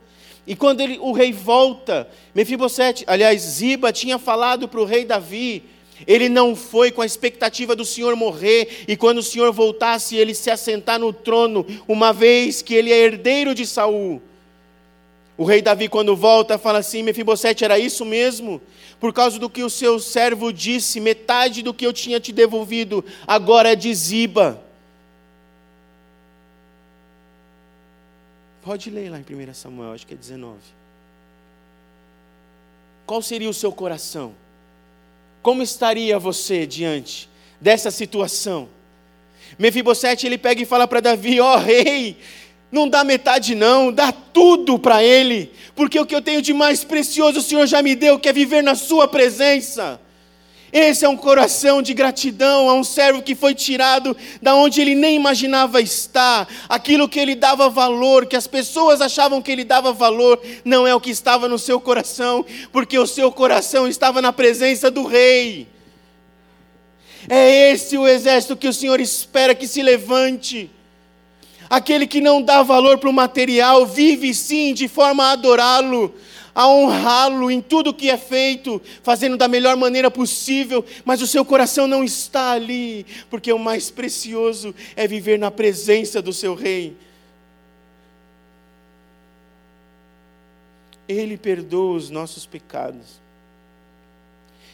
E 0.45 0.55
quando 0.55 0.81
ele, 0.81 0.97
o 0.99 1.11
rei 1.11 1.31
volta, 1.31 2.07
Mefibosete, 2.33 3.03
aliás, 3.07 3.41
Ziba 3.41 3.91
tinha 3.91 4.17
falado 4.17 4.67
para 4.67 4.79
o 4.79 4.85
rei 4.85 5.05
Davi, 5.05 5.63
ele 6.07 6.29
não 6.29 6.55
foi 6.55 6.91
com 6.91 7.01
a 7.01 7.05
expectativa 7.05 7.75
do 7.75 7.85
Senhor 7.85 8.15
morrer 8.15 8.85
e 8.87 8.95
quando 8.97 9.19
o 9.19 9.23
Senhor 9.23 9.51
voltasse 9.51 10.15
ele 10.15 10.33
se 10.33 10.49
assentar 10.49 10.99
no 10.99 11.13
trono, 11.13 11.65
uma 11.87 12.11
vez 12.11 12.61
que 12.61 12.73
ele 12.73 12.91
é 12.91 12.97
herdeiro 12.97 13.53
de 13.53 13.65
Saul. 13.65 14.21
O 15.37 15.43
rei 15.43 15.61
Davi, 15.61 15.89
quando 15.89 16.15
volta, 16.15 16.57
fala 16.57 16.79
assim: 16.79 17.01
Mefibosete, 17.01 17.65
era 17.65 17.79
isso 17.79 18.05
mesmo? 18.05 18.61
Por 18.99 19.11
causa 19.11 19.39
do 19.39 19.49
que 19.49 19.63
o 19.63 19.69
seu 19.69 19.99
servo 19.99 20.53
disse, 20.53 20.99
metade 20.99 21.63
do 21.63 21.73
que 21.73 21.85
eu 21.85 21.91
tinha 21.91 22.19
te 22.19 22.31
devolvido 22.31 23.03
agora 23.25 23.71
é 23.71 23.75
de 23.75 23.91
Ziba. 23.93 24.63
Pode 28.61 28.91
ler 28.91 29.09
lá 29.09 29.19
em 29.19 29.23
1 29.23 29.53
Samuel, 29.55 29.93
acho 29.93 30.05
que 30.05 30.13
é 30.13 30.17
19. 30.17 30.59
Qual 33.07 33.21
seria 33.21 33.49
o 33.49 33.53
seu 33.53 33.71
coração? 33.71 34.35
Como 35.41 35.63
estaria 35.63 36.19
você 36.19 36.65
diante 36.67 37.29
dessa 37.59 37.89
situação? 37.89 38.69
Mefibosete 39.57 40.25
ele 40.25 40.37
pega 40.37 40.61
e 40.61 40.65
fala 40.65 40.87
para 40.87 40.99
Davi: 40.99 41.39
Ó 41.39 41.55
oh, 41.55 41.57
rei, 41.57 42.17
não 42.71 42.87
dá 42.87 43.03
metade, 43.03 43.55
não, 43.55 43.91
dá 43.91 44.11
tudo 44.11 44.79
para 44.79 45.03
ele, 45.03 45.51
porque 45.75 45.99
o 45.99 46.05
que 46.05 46.15
eu 46.15 46.21
tenho 46.21 46.41
de 46.41 46.53
mais 46.53 46.83
precioso 46.83 47.39
o 47.39 47.43
Senhor 47.43 47.65
já 47.67 47.81
me 47.81 47.95
deu, 47.95 48.19
que 48.19 48.29
é 48.29 48.33
viver 48.33 48.63
na 48.63 48.75
Sua 48.75 49.07
presença. 49.07 49.99
Esse 50.71 51.03
é 51.03 51.09
um 51.09 51.17
coração 51.17 51.81
de 51.81 51.93
gratidão 51.93 52.69
a 52.69 52.73
um 52.73 52.83
servo 52.83 53.21
que 53.21 53.35
foi 53.35 53.53
tirado 53.53 54.15
da 54.41 54.55
onde 54.55 54.79
ele 54.79 54.95
nem 54.95 55.17
imaginava 55.17 55.81
estar. 55.81 56.47
Aquilo 56.69 57.09
que 57.09 57.19
ele 57.19 57.35
dava 57.35 57.69
valor, 57.69 58.25
que 58.25 58.37
as 58.37 58.47
pessoas 58.47 59.01
achavam 59.01 59.41
que 59.41 59.51
ele 59.51 59.65
dava 59.65 59.91
valor, 59.91 60.41
não 60.63 60.87
é 60.87 60.95
o 60.95 61.01
que 61.01 61.09
estava 61.09 61.49
no 61.49 61.59
seu 61.59 61.79
coração, 61.81 62.45
porque 62.71 62.97
o 62.97 63.05
seu 63.05 63.31
coração 63.33 63.85
estava 63.85 64.21
na 64.21 64.31
presença 64.31 64.89
do 64.89 65.05
rei. 65.05 65.67
É 67.27 67.71
esse 67.71 67.97
o 67.97 68.07
exército 68.07 68.55
que 68.55 68.67
o 68.67 68.73
Senhor 68.73 69.01
espera 69.01 69.53
que 69.53 69.67
se 69.67 69.83
levante. 69.83 70.71
Aquele 71.69 72.07
que 72.07 72.21
não 72.21 72.41
dá 72.41 72.63
valor 72.63 72.97
para 72.97 73.09
o 73.09 73.13
material, 73.13 73.85
vive 73.85 74.33
sim 74.33 74.73
de 74.73 74.87
forma 74.87 75.25
a 75.25 75.31
adorá-lo 75.31 76.13
a 76.53 76.67
honrá-lo 76.67 77.49
em 77.49 77.61
tudo 77.61 77.93
que 77.93 78.09
é 78.09 78.17
feito, 78.17 78.81
fazendo 79.03 79.37
da 79.37 79.47
melhor 79.47 79.75
maneira 79.75 80.11
possível, 80.11 80.85
mas 81.05 81.21
o 81.21 81.27
seu 81.27 81.45
coração 81.45 81.87
não 81.87 82.03
está 82.03 82.51
ali, 82.51 83.05
porque 83.29 83.51
o 83.51 83.59
mais 83.59 83.89
precioso 83.89 84.75
é 84.95 85.07
viver 85.07 85.39
na 85.39 85.51
presença 85.51 86.21
do 86.21 86.33
seu 86.33 86.53
Rei. 86.53 86.95
Ele 91.07 91.37
perdoa 91.37 91.97
os 91.97 92.09
nossos 92.09 92.45
pecados. 92.45 93.21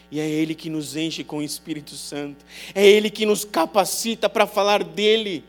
E 0.09 0.19
é 0.19 0.27
Ele 0.27 0.55
que 0.55 0.69
nos 0.69 0.95
enche 0.95 1.23
com 1.23 1.39
o 1.39 1.43
Espírito 1.43 1.95
Santo. 1.95 2.45
É 2.73 2.85
Ele 2.85 3.09
que 3.09 3.25
nos 3.25 3.43
capacita 3.43 4.29
para 4.29 4.47
falar 4.47 4.83
dEle. 4.83 5.43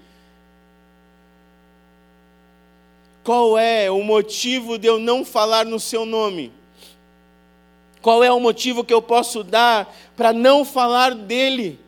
Qual 3.29 3.59
é 3.59 3.91
o 3.91 4.03
motivo 4.03 4.79
de 4.79 4.87
eu 4.89 4.99
não 4.99 5.23
falar 5.23 5.67
no 5.67 5.79
seu 5.79 6.07
nome? 6.07 6.51
Qual 8.01 8.25
é 8.25 8.33
o 8.33 8.41
motivo 8.41 8.83
que 8.83 8.95
eu 8.95 9.03
posso 9.03 9.45
dar 9.45 9.95
para 10.17 10.33
não 10.33 10.65
falar 10.65 11.15
dele? 11.15 11.79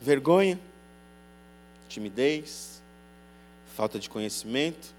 Vergonha? 0.00 0.58
Timidez? 1.88 2.82
Falta 3.76 4.00
de 4.00 4.10
conhecimento? 4.10 4.92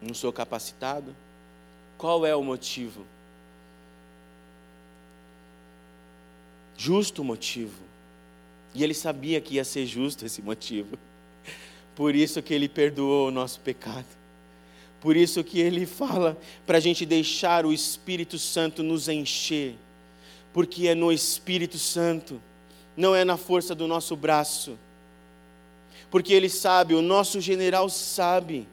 Não 0.00 0.14
sou 0.14 0.32
capacitado? 0.32 1.16
Qual 1.96 2.24
é 2.24 2.36
o 2.36 2.44
motivo? 2.44 3.04
Justo 6.76 7.24
motivo. 7.24 7.82
E 8.72 8.84
ele 8.84 8.94
sabia 8.94 9.40
que 9.40 9.54
ia 9.54 9.64
ser 9.64 9.84
justo 9.84 10.24
esse 10.24 10.40
motivo. 10.40 10.96
Por 11.98 12.14
isso 12.14 12.40
que 12.40 12.54
ele 12.54 12.68
perdoou 12.68 13.26
o 13.26 13.30
nosso 13.32 13.58
pecado. 13.58 14.06
Por 15.00 15.16
isso 15.16 15.42
que 15.42 15.58
ele 15.58 15.84
fala 15.84 16.38
para 16.64 16.78
a 16.78 16.80
gente 16.80 17.04
deixar 17.04 17.66
o 17.66 17.72
Espírito 17.72 18.38
Santo 18.38 18.84
nos 18.84 19.08
encher. 19.08 19.74
Porque 20.52 20.86
é 20.86 20.94
no 20.94 21.10
Espírito 21.10 21.76
Santo, 21.76 22.40
não 22.96 23.16
é 23.16 23.24
na 23.24 23.36
força 23.36 23.74
do 23.74 23.88
nosso 23.88 24.14
braço. 24.14 24.78
Porque 26.08 26.32
ele 26.32 26.48
sabe, 26.48 26.94
o 26.94 27.02
nosso 27.02 27.40
general 27.40 27.88
sabe, 27.88 28.68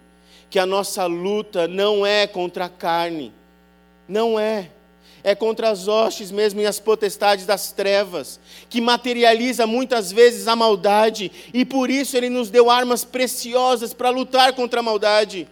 que 0.47 0.59
a 0.59 0.65
nossa 0.67 1.07
luta 1.07 1.67
não 1.67 2.05
é 2.05 2.27
contra 2.27 2.65
a 2.65 2.69
carne. 2.69 3.33
Não 4.07 4.39
é 4.39 4.69
é 5.25 5.33
contra 5.33 5.71
as 5.71 5.87
hostes 5.87 6.29
mesmo 6.29 6.61
e 6.61 6.67
as 6.67 6.79
potestades 6.79 7.47
das 7.47 7.71
trevas, 7.71 8.39
que 8.69 8.79
materializa 8.79 9.65
muitas 9.65 10.11
vezes 10.11 10.47
a 10.47 10.55
maldade, 10.55 11.31
e 11.51 11.65
por 11.65 11.89
isso 11.89 12.15
ele 12.15 12.29
nos 12.29 12.51
deu 12.51 12.69
armas 12.69 13.03
preciosas 13.03 13.91
para 13.91 14.11
lutar 14.11 14.53
contra 14.53 14.81
a 14.81 14.83
maldade. 14.83 15.47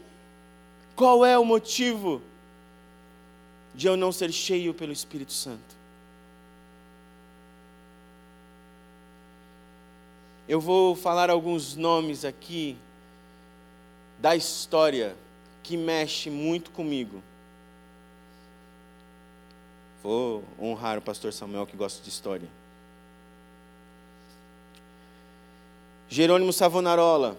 Qual 0.96 1.26
é 1.26 1.40
o 1.40 1.44
motivo 1.44 2.22
de 3.74 3.88
eu 3.88 3.98
não 3.98 4.12
ser 4.12 4.32
cheio 4.32 4.76
pelo 4.76 4.94
Espírito 4.94 5.34
Santo? 5.34 5.76
Eu 10.48 10.62
vou 10.62 10.96
falar 10.96 11.32
alguns 11.32 11.76
nomes 11.76 12.24
aqui 12.24 12.78
da 14.20 14.36
história 14.36 15.16
que 15.64 15.76
mexe 15.76 16.30
muito 16.30 16.70
comigo. 16.70 17.24
Vou 20.04 20.44
honrar 20.62 20.98
o 20.98 21.02
pastor 21.02 21.32
Samuel 21.32 21.66
que 21.66 21.78
gosta 21.78 22.04
de 22.04 22.10
história. 22.10 22.50
Jerônimo 26.10 26.52
Savonarola 26.52 27.38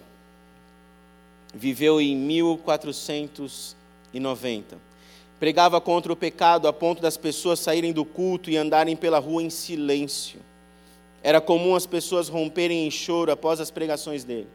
viveu 1.53 2.01
em 2.01 2.17
1490. 2.17 4.79
Pregava 5.39 5.79
contra 5.79 6.11
o 6.11 6.15
pecado 6.15 6.67
a 6.67 6.73
ponto 6.73 7.03
das 7.03 7.17
pessoas 7.17 7.59
saírem 7.59 7.93
do 7.93 8.03
culto 8.03 8.49
e 8.49 8.57
andarem 8.57 8.95
pela 8.95 9.19
rua 9.19 9.43
em 9.43 9.51
silêncio. 9.51 10.39
Era 11.21 11.39
comum 11.39 11.75
as 11.75 11.85
pessoas 11.85 12.27
romperem 12.27 12.87
em 12.87 12.91
choro 12.91 13.31
após 13.31 13.59
as 13.59 13.69
pregações 13.69 14.23
dele. 14.23 14.47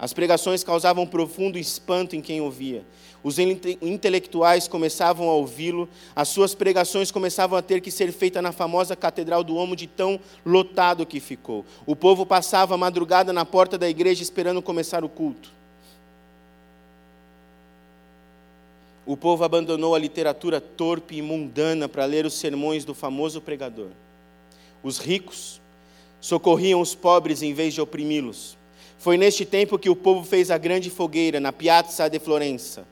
As 0.00 0.14
pregações 0.14 0.64
causavam 0.64 1.06
profundo 1.06 1.58
espanto 1.58 2.16
em 2.16 2.22
quem 2.22 2.40
ouvia. 2.40 2.82
Os 3.22 3.38
intelectuais 3.38 4.66
começavam 4.66 5.28
a 5.28 5.34
ouvi-lo, 5.34 5.86
as 6.16 6.28
suas 6.28 6.54
pregações 6.54 7.10
começavam 7.10 7.58
a 7.58 7.60
ter 7.60 7.82
que 7.82 7.90
ser 7.90 8.10
feitas 8.10 8.42
na 8.42 8.50
famosa 8.50 8.96
Catedral 8.96 9.44
do 9.44 9.54
Homo, 9.54 9.76
de 9.76 9.86
tão 9.86 10.18
lotado 10.44 11.04
que 11.04 11.20
ficou. 11.20 11.66
O 11.84 11.94
povo 11.94 12.24
passava 12.24 12.74
a 12.74 12.78
madrugada 12.78 13.30
na 13.30 13.44
porta 13.44 13.76
da 13.76 13.90
igreja 13.90 14.22
esperando 14.22 14.62
começar 14.62 15.04
o 15.04 15.08
culto. 15.08 15.52
O 19.04 19.18
povo 19.18 19.44
abandonou 19.44 19.94
a 19.94 19.98
literatura 19.98 20.62
torpe 20.62 21.16
e 21.16 21.20
mundana 21.20 21.90
para 21.90 22.06
ler 22.06 22.24
os 22.24 22.32
sermões 22.32 22.86
do 22.86 22.94
famoso 22.94 23.38
pregador. 23.38 23.90
Os 24.82 24.96
ricos 24.96 25.60
socorriam 26.22 26.80
os 26.80 26.94
pobres 26.94 27.42
em 27.42 27.52
vez 27.52 27.74
de 27.74 27.82
oprimi-los. 27.82 28.58
Foi 29.00 29.16
neste 29.16 29.44
tempo 29.46 29.78
que 29.78 29.88
o 29.88 29.96
povo 29.96 30.26
fez 30.26 30.50
a 30.50 30.58
grande 30.58 30.90
fogueira 30.90 31.40
na 31.40 31.54
Piazza 31.54 32.06
de 32.06 32.18
Florença 32.18 32.86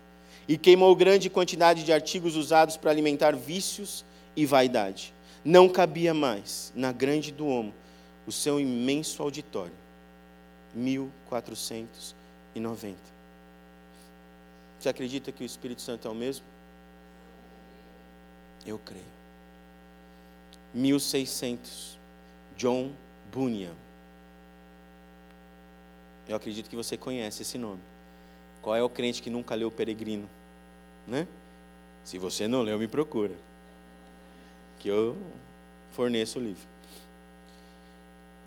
e 0.49 0.57
queimou 0.57 0.97
grande 0.97 1.29
quantidade 1.29 1.85
de 1.85 1.92
artigos 1.92 2.35
usados 2.35 2.79
para 2.79 2.90
alimentar 2.90 3.37
vícios 3.37 4.07
e 4.35 4.47
vaidade. 4.47 5.12
Não 5.44 5.68
cabia 5.68 6.14
mais 6.14 6.73
na 6.75 6.92
grande 6.92 7.31
Duomo 7.31 7.75
o 8.27 8.33
seu 8.33 8.59
imenso 8.59 9.23
auditório. 9.23 9.75
1490. 10.75 12.97
Você 14.81 14.88
acredita 14.88 15.31
que 15.31 15.42
o 15.42 15.47
Espírito 15.47 15.83
Santo 15.83 16.09
é 16.09 16.11
o 16.11 16.14
mesmo? 16.14 16.47
Eu 18.64 18.79
creio. 18.79 19.05
1600. 20.73 21.99
John 22.57 22.92
Bunyan 23.31 23.77
eu 26.29 26.37
acredito 26.37 26.69
que 26.69 26.77
você 26.77 26.97
conhece 26.97 27.43
esse 27.43 27.57
nome. 27.57 27.81
Qual 28.61 28.77
é 28.77 28.83
o 28.83 28.88
crente 28.88 29.23
que 29.23 29.31
nunca 29.31 29.55
leu 29.55 29.69
o 29.69 29.71
Peregrino? 29.71 30.29
Né? 31.07 31.27
Se 32.05 32.19
você 32.19 32.47
não 32.47 32.62
leu, 32.62 32.79
me 32.79 32.87
procura. 32.87 33.35
Que 34.79 34.88
eu 34.88 35.17
forneço 35.93 36.38
o 36.38 36.43
livro. 36.43 36.62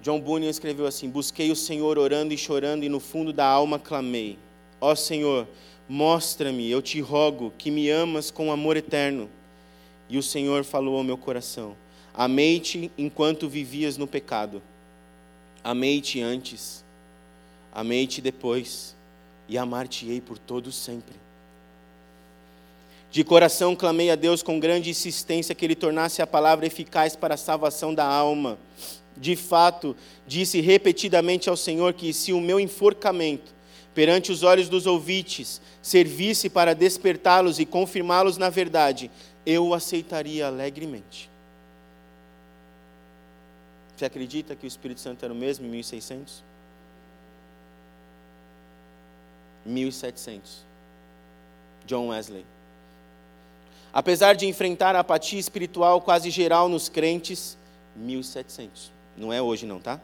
John 0.02 0.20
Bunyan 0.20 0.50
escreveu 0.50 0.86
assim: 0.86 1.10
Busquei 1.10 1.52
o 1.52 1.56
Senhor 1.56 1.98
orando 1.98 2.34
e 2.34 2.38
chorando, 2.38 2.84
e 2.84 2.90
no 2.90 3.00
fundo 3.00 3.34
da 3.34 3.46
alma 3.46 3.80
clamei: 3.80 4.38
Ó 4.80 4.94
Senhor, 4.94 5.48
mostra-me, 5.90 6.70
eu 6.70 6.82
te 6.82 7.02
rogo, 7.02 7.52
que 7.58 7.72
me 7.72 7.90
amas 7.90 8.30
com 8.30 8.52
amor 8.52 8.78
eterno. 8.78 9.28
E 10.08 10.18
o 10.18 10.24
Senhor 10.24 10.64
falou 10.64 10.98
ao 10.98 11.04
meu 11.04 11.18
coração: 11.18 11.76
Amei-te 12.14 12.92
enquanto 12.98 13.50
vivias 13.50 13.98
no 13.98 14.06
pecado. 14.06 14.62
Amei-te 15.64 16.22
antes 16.22 16.81
Amei-te 17.74 18.22
depois, 18.22 18.96
e 19.48 19.58
amar-te-ei 19.58 20.22
por 20.22 20.38
todo 20.38 20.72
sempre. 20.72 21.16
De 23.12 23.24
coração 23.24 23.76
clamei 23.76 24.10
a 24.10 24.16
Deus 24.16 24.42
com 24.42 24.58
grande 24.58 24.90
insistência 24.90 25.54
que 25.54 25.66
Ele 25.66 25.76
tornasse 25.76 26.22
a 26.22 26.28
palavra 26.28 26.66
eficaz 26.66 27.16
para 27.16 27.34
a 27.34 27.38
salvação 27.38 27.94
da 27.94 28.06
alma. 28.06 28.58
De 29.18 29.36
fato, 29.36 29.94
disse 30.26 30.62
repetidamente 30.62 31.50
ao 31.50 31.58
Senhor 31.58 31.94
que 31.94 32.14
se 32.14 32.32
o 32.32 32.40
meu 32.40 32.60
enforcamento 32.60 33.54
perante 33.94 34.32
os 34.32 34.42
olhos 34.42 34.70
dos 34.70 34.86
ouvintes 34.86 35.62
servisse 35.82 36.50
para 36.50 36.74
despertá-los 36.74 37.60
e 37.60 37.66
confirmá-los 37.66 38.38
na 38.38 38.50
verdade, 38.50 39.12
eu 39.46 39.68
o 39.68 39.74
aceitaria 39.74 40.48
alegremente. 40.48 41.30
Você 43.98 44.06
acredita 44.06 44.56
que 44.56 44.66
o 44.66 44.68
Espírito 44.68 45.02
Santo 45.02 45.26
era 45.26 45.34
o 45.34 45.38
mesmo 45.38 45.66
em 45.66 45.70
1600? 45.70 46.51
1700. 49.66 50.66
John 51.86 52.10
Wesley. 52.10 52.46
Apesar 53.94 54.36
de 54.36 54.46
enfrentar 54.46 54.96
a 54.96 55.00
apatia 55.00 55.40
espiritual 55.40 56.00
quase 56.02 56.30
geral 56.30 56.70
nos 56.70 56.88
crentes, 56.88 57.58
1700. 57.96 58.92
Não 59.18 59.34
é 59.34 59.42
hoje 59.42 59.66
não, 59.66 59.80
tá? 59.80 60.00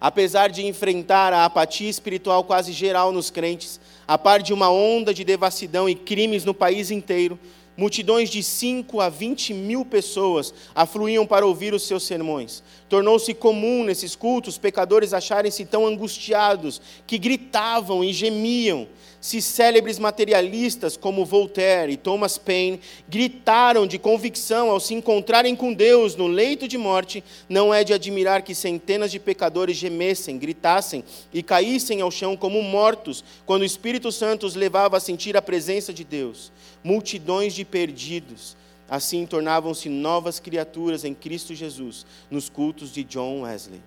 Apesar 0.00 0.48
de 0.48 0.64
enfrentar 0.66 1.32
a 1.32 1.44
apatia 1.44 1.90
espiritual 1.90 2.44
quase 2.44 2.72
geral 2.72 3.12
nos 3.12 3.30
crentes, 3.30 3.80
a 4.06 4.16
par 4.16 4.40
de 4.40 4.54
uma 4.54 4.70
onda 4.70 5.12
de 5.12 5.24
devassidão 5.24 5.88
e 5.88 5.94
crimes 5.94 6.44
no 6.44 6.54
país 6.54 6.90
inteiro, 6.90 7.38
Multidões 7.78 8.28
de 8.28 8.42
5 8.42 9.00
a 9.00 9.08
20 9.08 9.54
mil 9.54 9.84
pessoas 9.84 10.52
afluíam 10.74 11.24
para 11.24 11.46
ouvir 11.46 11.72
os 11.72 11.84
seus 11.84 12.02
sermões. 12.02 12.60
Tornou-se 12.88 13.32
comum 13.32 13.84
nesses 13.84 14.16
cultos 14.16 14.58
pecadores 14.58 15.14
acharem-se 15.14 15.64
tão 15.64 15.86
angustiados 15.86 16.82
que 17.06 17.16
gritavam 17.16 18.02
e 18.02 18.12
gemiam. 18.12 18.88
Se 19.20 19.42
célebres 19.42 19.98
materialistas 19.98 20.96
como 20.96 21.24
Voltaire 21.24 21.92
e 21.92 21.96
Thomas 21.96 22.38
Paine 22.38 22.80
gritaram 23.08 23.86
de 23.86 23.98
convicção 23.98 24.70
ao 24.70 24.78
se 24.78 24.94
encontrarem 24.94 25.56
com 25.56 25.72
Deus 25.72 26.14
no 26.14 26.28
leito 26.28 26.68
de 26.68 26.78
morte, 26.78 27.24
não 27.48 27.74
é 27.74 27.82
de 27.82 27.92
admirar 27.92 28.42
que 28.42 28.54
centenas 28.54 29.10
de 29.10 29.18
pecadores 29.18 29.76
gemessem, 29.76 30.38
gritassem 30.38 31.04
e 31.32 31.42
caíssem 31.42 32.00
ao 32.00 32.10
chão 32.10 32.36
como 32.36 32.62
mortos 32.62 33.24
quando 33.44 33.62
o 33.62 33.66
Espírito 33.66 34.12
Santo 34.12 34.46
os 34.46 34.54
levava 34.54 34.96
a 34.96 35.00
sentir 35.00 35.36
a 35.36 35.42
presença 35.42 35.92
de 35.92 36.04
Deus 36.04 36.52
multidões 36.82 37.54
de 37.54 37.64
perdidos. 37.64 38.56
Assim 38.88 39.26
tornavam-se 39.26 39.88
novas 39.90 40.40
criaturas 40.40 41.04
em 41.04 41.12
Cristo 41.12 41.54
Jesus 41.54 42.06
nos 42.30 42.48
cultos 42.48 42.90
de 42.90 43.04
John 43.04 43.42
Wesley. 43.42 43.82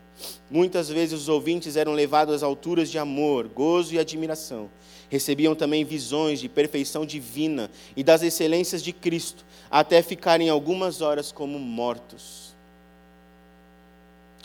Muitas 0.50 0.89
vezes 0.89 1.22
os 1.22 1.30
ouvintes 1.30 1.76
eram 1.76 1.94
levados 1.94 2.36
às 2.36 2.44
alturas 2.44 2.91
de 2.91 3.00
amor, 3.00 3.48
gozo 3.48 3.96
e 3.96 4.00
admiração. 4.00 4.70
Recebiam 5.12 5.54
também 5.54 5.84
visões 5.84 6.39
de 6.39 6.47
perfeição 6.47 7.06
divina 7.06 7.69
e 7.97 8.02
das 8.02 8.24
excelências 8.24 8.82
de 8.82 8.93
Cristo, 8.93 9.45
até 9.69 10.02
ficarem 10.02 10.50
algumas 10.50 11.02
horas 11.02 11.34
como 11.34 11.60
mortos. 11.60 12.56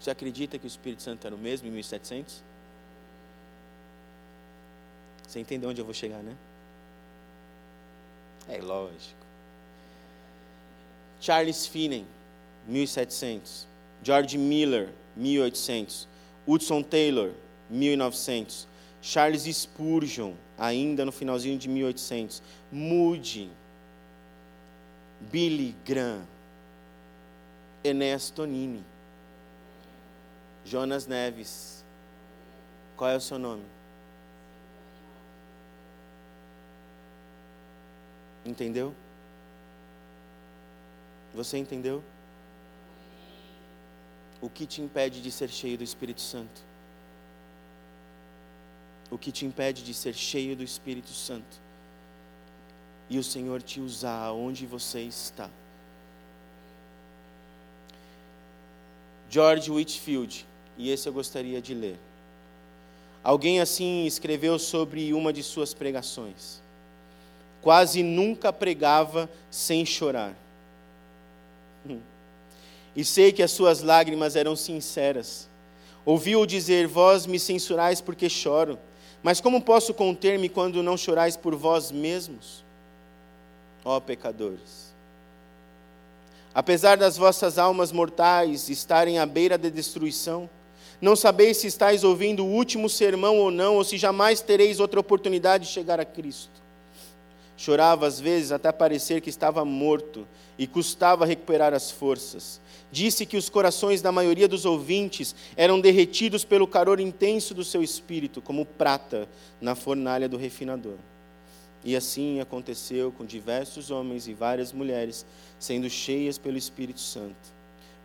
Você 0.01 0.11
acredita 0.11 0.59
que 0.59 0.67
o 0.67 0.67
Espírito 0.67 1.05
Santo 1.05 1.25
era 1.25 1.37
o 1.37 1.39
mesmo 1.39 1.69
em 1.69 1.71
1700? 1.71 2.43
Você 5.29 5.39
entendeu 5.39 5.71
onde 5.71 5.81
eu 5.81 5.85
vou 5.85 5.95
chegar, 5.95 6.21
né? 6.21 6.37
É 8.49 8.59
lógico. 8.59 9.25
Charles 11.21 11.65
Finney, 11.65 12.05
1700. 12.67 13.69
George 14.03 14.37
Miller, 14.37 14.89
1800. 15.17 16.09
Hudson 16.45 16.83
Taylor, 16.83 17.31
1900. 17.71 18.67
Charles 19.07 19.45
Spurgeon, 19.45 20.35
ainda 20.59 21.05
no 21.05 21.13
finalzinho 21.13 21.57
de 21.57 21.69
1800. 21.69 22.43
Moody. 22.73 23.53
Billy 25.21 25.77
Graham. 25.85 26.27
Enéas 27.85 28.31
Tonini. 28.31 28.85
Jonas 30.65 31.07
Neves. 31.07 31.85
Qual 32.97 33.09
é 33.09 33.15
o 33.15 33.21
seu 33.21 33.39
nome? 33.39 33.63
Entendeu? 38.45 38.93
Você 41.33 41.59
entendeu? 41.59 42.03
O 44.41 44.51
que 44.51 44.67
te 44.67 44.83
impede 44.83 45.23
de 45.23 45.31
ser 45.31 45.49
cheio 45.49 45.79
do 45.79 45.85
Espírito 45.85 46.21
Santo? 46.21 46.66
O 49.11 49.17
que 49.17 49.31
te 49.31 49.45
impede 49.47 49.83
de 49.83 49.95
ser 49.95 50.15
cheio 50.15 50.57
do 50.57 50.63
Espírito 50.63 51.11
Santo? 51.11 51.61
E 53.09 53.19
o 53.19 53.23
Senhor 53.23 53.63
te 53.63 53.81
usar 53.81 54.33
onde 54.33 54.67
você 54.67 55.01
está. 55.03 55.49
George 59.31 59.71
Whitfield, 59.71 60.47
e 60.77 60.91
esse 60.91 61.09
eu 61.09 61.13
gostaria 61.13 61.61
de 61.61 61.75
ler. 61.75 61.97
Alguém 63.23 63.61
assim 63.61 64.07
escreveu 64.07 64.59
sobre 64.59 65.13
uma 65.13 65.33
de 65.33 65.43
suas 65.43 65.75
pregações 65.75 66.61
quase 67.67 68.01
nunca 68.01 68.53
pregava 68.53 69.29
sem 69.51 69.85
chorar. 69.85 70.37
E 72.95 73.05
sei 73.05 73.33
que 73.33 73.43
as 73.43 73.51
suas 73.51 73.83
lágrimas 73.83 74.37
eram 74.37 74.55
sinceras. 74.55 75.49
Ouviu 76.05 76.47
dizer: 76.47 76.87
Vós 76.87 77.27
me 77.27 77.41
censurais 77.41 78.01
porque 78.01 78.29
choro, 78.29 78.79
mas 79.27 79.41
como 79.41 79.61
posso 79.61 79.93
conter-me 79.93 80.49
quando 80.49 80.85
não 80.85 80.97
chorais 80.97 81.37
por 81.37 81.57
vós 81.57 81.91
mesmos? 81.91 82.65
Ó 83.85 83.99
pecadores. 83.99 84.95
Apesar 86.55 86.97
das 86.97 87.17
vossas 87.17 87.59
almas 87.59 87.91
mortais 87.91 88.69
estarem 88.69 89.19
à 89.19 89.27
beira 89.27 89.59
da 89.59 89.69
destruição, 89.69 90.49
não 91.01 91.17
sabeis 91.17 91.57
se 91.57 91.67
estáis 91.67 92.05
ouvindo 92.05 92.45
o 92.45 92.49
último 92.49 92.89
sermão 92.89 93.39
ou 93.39 93.51
não, 93.51 93.75
ou 93.75 93.83
se 93.83 93.99
jamais 93.99 94.41
tereis 94.41 94.79
outra 94.79 95.01
oportunidade 95.01 95.67
de 95.67 95.73
chegar 95.73 95.99
a 95.99 96.05
Cristo. 96.05 96.56
Chorava 97.57 98.07
às 98.07 98.21
vezes 98.21 98.53
até 98.53 98.71
parecer 98.71 99.21
que 99.21 99.31
estava 99.31 99.65
morto 99.65 100.29
e 100.59 100.67
custava 100.67 101.25
recuperar 101.25 101.73
as 101.73 101.91
forças. 101.91 102.61
Disse 102.93 103.25
que 103.25 103.37
os 103.37 103.49
corações 103.49 104.03
da 104.03 104.13
maioria 104.13 104.47
dos 104.47 104.65
ouvintes 104.67 105.35
eram 105.57 105.81
derretidos 105.81 106.45
pelo 106.45 106.67
calor 106.67 107.01
intenso 107.01 107.55
do 107.55 107.65
seu 107.65 107.83
espírito, 107.83 108.43
como 108.43 108.67
prata 108.67 109.29
na 109.61 109.75
fornalha 109.75 110.29
do 110.29 110.37
refinador. 110.37 110.97
E 111.83 111.97
assim 111.97 112.41
aconteceu 112.41 113.13
com 113.13 113.25
diversos 113.25 113.91
homens 113.91 114.27
e 114.27 114.35
várias 114.35 114.73
mulheres, 114.73 115.25
sendo 115.59 115.89
cheias 115.89 116.37
pelo 116.37 116.59
Espírito 116.59 117.01
Santo, 117.01 117.55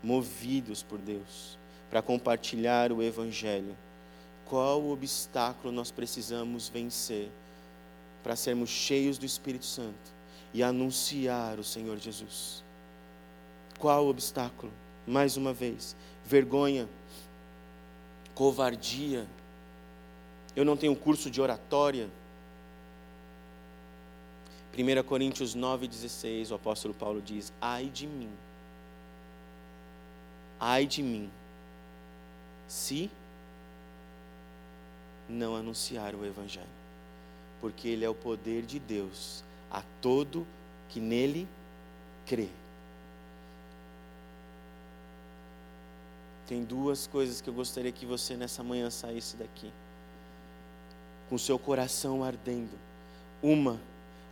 movidos 0.04 0.84
por 0.84 1.00
Deus, 1.00 1.58
para 1.90 2.02
compartilhar 2.02 2.92
o 2.92 3.02
Evangelho. 3.02 3.76
Qual 4.46 4.88
obstáculo 4.90 5.74
nós 5.74 5.90
precisamos 5.90 6.70
vencer? 6.70 7.30
Para 8.24 8.36
sermos 8.36 8.70
cheios 8.70 9.18
do 9.18 9.26
Espírito 9.26 9.66
Santo 9.66 10.12
e 10.54 10.62
anunciar 10.62 11.60
o 11.60 11.64
Senhor 11.64 11.98
Jesus. 11.98 12.64
Qual 13.80 14.06
o 14.06 14.10
obstáculo? 14.10 14.72
Mais 15.08 15.38
uma 15.38 15.54
vez, 15.54 15.96
vergonha, 16.26 16.88
covardia. 18.36 19.28
Eu 20.56 20.64
não 20.64 20.78
tenho 20.78 20.96
curso 20.96 21.32
de 21.32 21.42
oratória. 21.42 22.10
1 24.78 25.04
Coríntios 25.04 25.56
9,16, 25.56 26.52
o 26.52 26.56
apóstolo 26.56 26.94
Paulo 26.94 27.22
diz: 27.22 27.52
Ai 27.60 27.88
de 27.88 28.08
mim, 28.08 28.30
ai 30.60 30.86
de 30.86 31.02
mim, 31.02 31.30
se 32.68 33.10
não 35.28 35.56
anunciar 35.56 36.14
o 36.16 36.26
Evangelho 36.26 36.81
porque 37.62 37.88
ele 37.88 38.04
é 38.04 38.10
o 38.10 38.16
poder 38.16 38.64
de 38.64 38.80
Deus 38.80 39.44
a 39.70 39.84
todo 40.02 40.46
que 40.90 41.00
nele 41.00 41.48
crê. 42.26 42.50
Tem 46.48 46.64
duas 46.64 47.08
coisas 47.08 47.40
que 47.40 47.50
eu 47.50 47.54
gostaria 47.54 47.92
que 47.92 48.06
você 48.06 48.36
nessa 48.36 48.62
manhã 48.62 48.90
saísse 48.90 49.38
daqui, 49.38 49.72
com 51.30 51.38
seu 51.38 51.58
coração 51.58 52.26
ardendo. 52.26 52.78
Uma, 53.42 53.80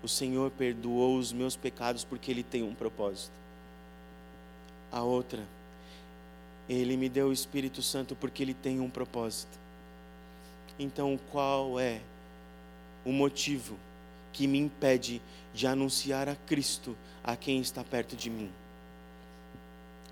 o 0.04 0.08
Senhor 0.08 0.52
perdoou 0.52 1.18
os 1.18 1.32
meus 1.32 1.56
pecados 1.56 2.04
porque 2.04 2.30
Ele 2.30 2.44
tem 2.44 2.62
um 2.64 2.76
propósito. 2.76 3.32
A 4.92 5.02
outra, 5.02 5.48
Ele 6.68 6.98
me 6.98 7.08
deu 7.08 7.30
o 7.30 7.34
Espírito 7.34 7.82
Santo 7.82 8.16
porque 8.16 8.44
Ele 8.44 8.54
tem 8.54 8.82
um 8.82 8.90
propósito. 8.90 9.58
Então, 10.78 11.18
qual 11.32 11.80
é 11.80 12.02
o 13.06 13.12
motivo 13.12 13.78
que 14.32 14.48
me 14.48 14.60
impede 14.60 15.22
de 15.54 15.68
anunciar 15.68 16.30
a 16.30 16.36
Cristo 16.36 16.96
a 17.24 17.36
quem 17.36 17.60
está 17.60 17.84
perto 17.84 18.16
de 18.16 18.30
mim. 18.30 18.50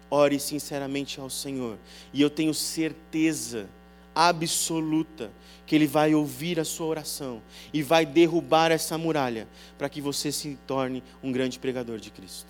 Ore 0.10 0.40
sinceramente 0.40 1.20
ao 1.20 1.30
Senhor, 1.30 1.78
e 2.14 2.22
eu 2.22 2.30
tenho 2.30 2.54
certeza 2.54 3.68
absoluta 4.16 5.30
que 5.66 5.76
Ele 5.76 5.86
vai 5.86 6.16
ouvir 6.16 6.60
a 6.60 6.66
sua 6.66 6.88
oração 6.88 7.42
e 7.74 7.84
vai 7.84 8.06
derrubar 8.06 8.72
essa 8.72 8.98
muralha 8.98 9.48
para 9.78 9.90
que 9.90 10.02
você 10.02 10.32
se 10.32 10.58
torne 10.66 11.04
um 11.22 11.32
grande 11.32 11.60
pregador 11.60 12.00
de 12.00 12.10
Cristo. 12.10 12.48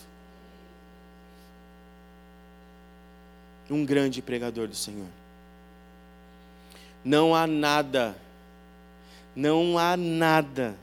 Um 3.70 3.84
grande 3.84 4.22
pregador 4.22 4.68
do 4.68 4.76
Senhor. 4.76 5.08
Não 7.04 7.36
há 7.36 7.46
nada, 7.46 8.16
não 9.38 9.78
há 9.78 9.96
nada 9.96 10.76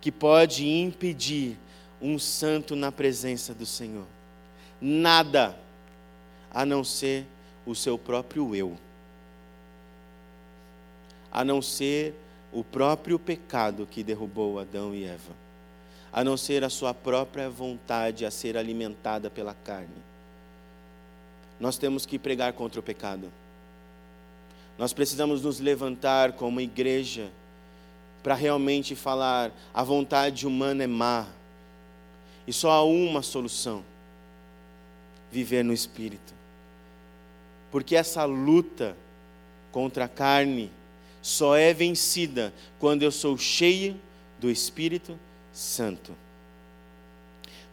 que 0.00 0.12
pode 0.12 0.64
impedir 0.64 1.58
um 2.00 2.16
santo 2.16 2.76
na 2.76 2.92
presença 2.92 3.52
do 3.52 3.66
Senhor. 3.66 4.06
Nada, 4.80 5.58
a 6.52 6.64
não 6.64 6.84
ser 6.84 7.26
o 7.66 7.74
seu 7.74 7.98
próprio 7.98 8.54
eu 8.54 8.78
a 11.36 11.44
não 11.44 11.60
ser 11.60 12.14
o 12.50 12.64
próprio 12.64 13.18
pecado 13.18 13.86
que 13.90 14.02
derrubou 14.02 14.58
Adão 14.58 14.94
e 14.94 15.04
Eva, 15.04 15.34
a 16.10 16.24
não 16.24 16.34
ser 16.34 16.64
a 16.64 16.70
sua 16.70 16.94
própria 16.94 17.50
vontade 17.50 18.24
a 18.24 18.30
ser 18.30 18.56
alimentada 18.56 19.28
pela 19.28 19.52
carne. 19.52 20.02
Nós 21.60 21.76
temos 21.76 22.06
que 22.06 22.18
pregar 22.18 22.54
contra 22.54 22.80
o 22.80 22.82
pecado. 22.82 23.30
Nós 24.78 24.94
precisamos 24.94 25.42
nos 25.42 25.60
levantar 25.60 26.32
como 26.32 26.58
igreja 26.58 27.30
para 28.26 28.34
realmente 28.34 28.96
falar: 28.96 29.52
a 29.72 29.84
vontade 29.84 30.48
humana 30.48 30.82
é 30.82 30.86
má, 30.88 31.28
e 32.44 32.52
só 32.52 32.72
há 32.72 32.82
uma 32.82 33.22
solução: 33.22 33.84
viver 35.30 35.62
no 35.62 35.72
Espírito. 35.72 36.34
Porque 37.70 37.94
essa 37.94 38.24
luta 38.24 38.96
contra 39.70 40.06
a 40.06 40.08
carne, 40.08 40.72
só 41.22 41.54
é 41.54 41.72
vencida 41.72 42.52
quando 42.80 43.04
eu 43.04 43.12
sou 43.12 43.38
cheio 43.38 43.96
do 44.40 44.50
Espírito 44.50 45.16
Santo. 45.52 46.12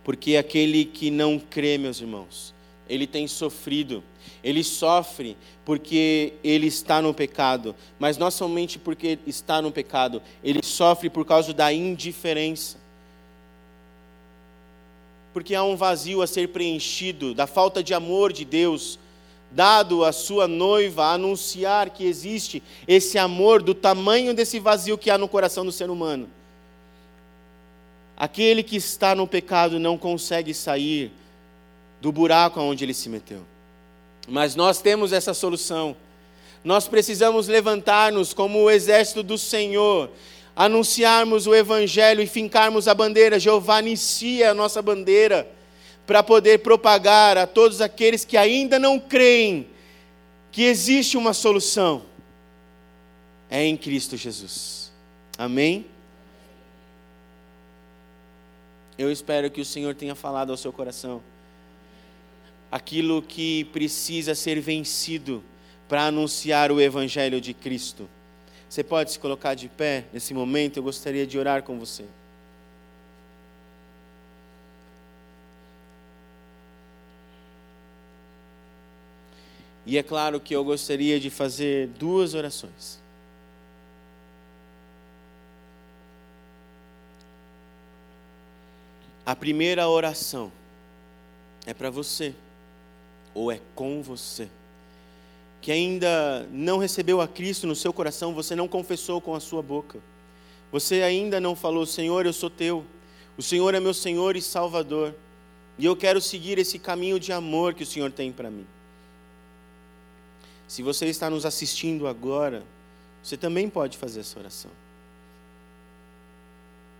Porque 0.03 0.37
aquele 0.37 0.85
que 0.85 1.09
não 1.09 1.39
crê, 1.39 1.79
meus 1.79 1.99
irmãos, 1.99 2.52
ele 2.93 3.07
tem 3.07 3.27
sofrido, 3.27 4.03
ele 4.43 4.63
sofre 4.63 5.35
porque 5.65 6.33
ele 6.43 6.67
está 6.67 7.01
no 7.01 7.11
pecado, 7.11 7.75
mas 7.97 8.19
não 8.19 8.29
somente 8.29 8.77
porque 8.77 9.17
está 9.25 9.61
no 9.63 9.71
pecado, 9.71 10.21
ele 10.43 10.63
sofre 10.63 11.09
por 11.09 11.25
causa 11.25 11.51
da 11.53 11.73
indiferença. 11.73 12.77
Porque 15.33 15.55
há 15.55 15.63
um 15.63 15.75
vazio 15.75 16.21
a 16.21 16.27
ser 16.27 16.49
preenchido, 16.49 17.33
da 17.33 17.47
falta 17.47 17.81
de 17.81 17.95
amor 17.95 18.31
de 18.31 18.45
Deus, 18.45 18.99
dado 19.51 20.05
à 20.05 20.11
sua 20.11 20.47
noiva 20.47 21.05
a 21.05 21.13
anunciar 21.13 21.89
que 21.89 22.05
existe 22.05 22.61
esse 22.87 23.17
amor 23.17 23.63
do 23.63 23.73
tamanho 23.73 24.35
desse 24.35 24.59
vazio 24.59 24.99
que 24.99 25.09
há 25.09 25.17
no 25.17 25.27
coração 25.27 25.65
do 25.65 25.71
ser 25.71 25.89
humano. 25.89 26.29
Aquele 28.15 28.61
que 28.61 28.75
está 28.75 29.15
no 29.15 29.25
pecado 29.25 29.79
não 29.79 29.97
consegue 29.97 30.53
sair 30.53 31.11
do 32.03 32.11
buraco 32.11 32.59
onde 32.59 32.83
ele 32.83 32.93
se 32.93 33.07
meteu. 33.07 33.43
Mas 34.27 34.55
nós 34.55 34.81
temos 34.81 35.13
essa 35.13 35.33
solução. 35.33 35.95
Nós 36.61 36.85
precisamos 36.85 37.47
levantar-nos 37.47 38.33
como 38.33 38.59
o 38.59 38.69
exército 38.69 39.23
do 39.23 39.37
Senhor, 39.37 40.09
anunciarmos 40.53 41.47
o 41.47 41.55
Evangelho 41.55 42.21
e 42.21 42.27
fincarmos 42.27 42.89
a 42.89 42.93
bandeira. 42.93 43.39
Jeová 43.39 43.79
inicia 43.79 44.51
a 44.51 44.53
nossa 44.53 44.81
bandeira 44.81 45.49
para 46.05 46.21
poder 46.21 46.59
propagar 46.59 47.37
a 47.37 47.47
todos 47.47 47.79
aqueles 47.79 48.25
que 48.25 48.35
ainda 48.35 48.77
não 48.77 48.99
creem 48.99 49.69
que 50.51 50.63
existe 50.63 51.15
uma 51.15 51.31
solução. 51.33 52.03
É 53.49 53.63
em 53.63 53.77
Cristo 53.77 54.17
Jesus. 54.17 54.91
Amém? 55.37 55.85
Eu 58.97 59.09
espero 59.09 59.49
que 59.49 59.61
o 59.61 59.65
Senhor 59.65 59.95
tenha 59.95 60.15
falado 60.15 60.49
ao 60.51 60.57
seu 60.57 60.73
coração 60.73 61.23
aquilo 62.73 63.21
que 63.21 63.65
precisa 63.65 64.33
ser 64.33 64.59
vencido 64.59 65.43
para 65.87 66.05
anunciar 66.05 66.71
o 66.71 66.81
Evangelho 66.81 67.39
de 67.39 67.53
Cristo. 67.53 68.09
Você 68.67 68.83
pode 68.83 69.11
se 69.11 69.19
colocar 69.19 69.53
de 69.53 69.69
pé 69.69 70.05
nesse 70.11 70.33
momento? 70.33 70.77
Eu 70.77 70.83
gostaria 70.83 71.27
de 71.27 71.37
orar 71.37 71.61
com 71.61 71.77
você. 71.77 72.03
E 79.85 79.95
é 79.95 80.01
claro 80.01 80.39
que 80.39 80.55
eu 80.55 80.63
gostaria 80.63 81.19
de 81.19 81.29
fazer 81.29 81.89
duas 81.89 82.33
orações. 82.33 82.99
A 89.23 89.35
primeira 89.35 89.87
oração 89.87 90.51
é 91.67 91.73
para 91.73 91.91
você, 91.91 92.33
ou 93.33 93.51
é 93.51 93.59
com 93.75 94.01
você, 94.01 94.47
que 95.61 95.71
ainda 95.71 96.47
não 96.51 96.77
recebeu 96.77 97.21
a 97.21 97.27
Cristo 97.27 97.65
no 97.65 97.75
seu 97.75 97.93
coração, 97.93 98.33
você 98.33 98.55
não 98.55 98.67
confessou 98.67 99.21
com 99.21 99.33
a 99.33 99.39
sua 99.39 99.61
boca, 99.61 99.99
você 100.71 101.01
ainda 101.03 101.39
não 101.39 101.55
falou: 101.55 101.85
Senhor, 101.85 102.25
eu 102.25 102.33
sou 102.33 102.49
teu, 102.49 102.85
o 103.37 103.41
Senhor 103.41 103.73
é 103.73 103.79
meu 103.79 103.93
Senhor 103.93 104.35
e 104.35 104.41
Salvador, 104.41 105.15
e 105.77 105.85
eu 105.85 105.95
quero 105.95 106.21
seguir 106.21 106.57
esse 106.57 106.77
caminho 106.77 107.19
de 107.19 107.31
amor 107.31 107.73
que 107.73 107.83
o 107.83 107.87
Senhor 107.87 108.11
tem 108.11 108.31
para 108.31 108.51
mim. 108.51 108.65
Se 110.67 110.81
você 110.81 111.05
está 111.07 111.29
nos 111.29 111.45
assistindo 111.45 112.07
agora, 112.07 112.63
você 113.23 113.37
também 113.37 113.69
pode 113.69 113.97
fazer 113.97 114.21
essa 114.21 114.39
oração. 114.39 114.71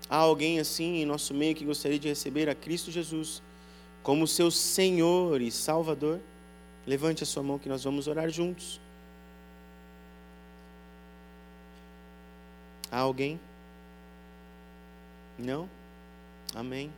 Há 0.10 0.18
alguém 0.18 0.60
assim 0.60 1.02
em 1.02 1.06
nosso 1.06 1.34
meio 1.34 1.56
que 1.56 1.66
gostaria 1.66 1.98
de 1.98 2.08
receber 2.08 2.50
a 2.50 2.56
Cristo 2.56 2.92
Jesus 2.92 3.42
como 4.04 4.28
seu 4.28 4.51
Senhor 4.51 5.41
e 5.41 5.49
Salvador? 5.49 6.20
Levante 6.86 7.24
a 7.24 7.26
sua 7.26 7.41
mão 7.41 7.58
que 7.58 7.70
nós 7.70 7.84
vamos 7.84 8.08
orar 8.08 8.30
juntos. 8.30 8.80
Há 12.91 12.99
alguém? 12.99 13.39
Não? 15.39 15.70
Amém. 16.54 16.91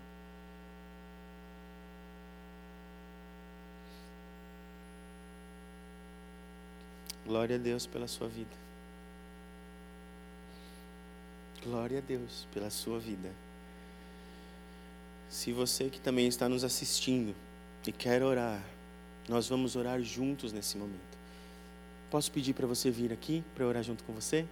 Glória 7.25 7.55
a 7.55 7.59
Deus 7.59 7.85
pela 7.85 8.07
sua 8.07 8.27
vida. 8.27 8.49
Glória 11.63 11.99
a 11.99 12.01
Deus 12.01 12.47
pela 12.53 12.69
sua 12.69 12.99
vida. 12.99 13.44
Se 15.35 15.51
você 15.51 15.89
que 15.89 15.99
também 15.99 16.27
está 16.27 16.47
nos 16.47 16.63
assistindo 16.63 17.35
e 17.85 17.91
quer 17.91 18.23
orar, 18.23 18.63
nós 19.27 19.49
vamos 19.49 19.75
orar 19.75 20.01
juntos 20.01 20.53
nesse 20.53 20.77
momento. 20.77 21.17
Posso 22.09 22.31
pedir 22.31 22.53
para 22.53 22.65
você 22.65 22.89
vir 22.89 23.11
aqui 23.11 23.43
para 23.53 23.65
orar 23.65 23.83
junto 23.83 24.01
com 24.05 24.13
você? 24.13 24.45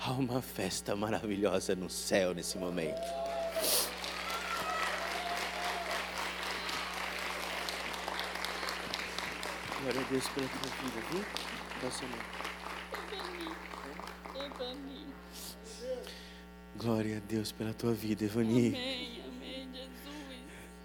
Há 0.00 0.10
uma 0.10 0.42
festa 0.42 0.96
maravilhosa 0.96 1.76
no 1.76 1.88
céu 1.88 2.34
nesse 2.34 2.58
momento. 2.58 3.00
Glória 9.80 10.00
a 10.00 10.10
Deus 10.10 10.28
pela 10.28 10.48
tua 10.48 10.70
vida, 10.70 11.00
viu? 11.12 11.90
Seu 11.92 12.08
nome. 12.08 12.41
Evani. 14.62 15.06
Glória 16.76 17.16
a 17.18 17.20
Deus 17.20 17.52
pela 17.52 17.74
tua 17.74 17.92
vida, 17.92 18.24
Evani. 18.24 18.68
Amém, 18.68 19.22
amém, 19.26 19.68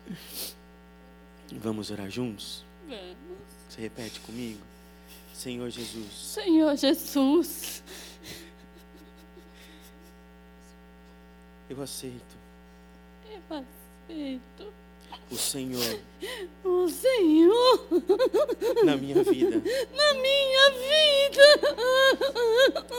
Jesus. 0.08 0.56
Vamos 1.54 1.92
orar 1.92 2.10
juntos? 2.10 2.66
Vamos. 2.88 3.38
Você 3.70 3.82
repete 3.82 4.20
comigo? 4.22 4.62
Senhor 5.34 5.70
Jesus, 5.70 6.12
Senhor 6.14 6.76
Jesus, 6.76 7.84
eu 11.70 11.80
aceito 11.80 12.36
eu 13.30 13.42
aceito 13.56 14.74
o 15.32 15.36
Senhor 15.36 16.00
o 16.64 16.90
Senhor 16.90 17.88
na 18.84 18.96
minha 18.98 19.24
vida. 19.24 19.62
na 19.96 20.14
minha 20.14 20.72
vida. 20.72 21.44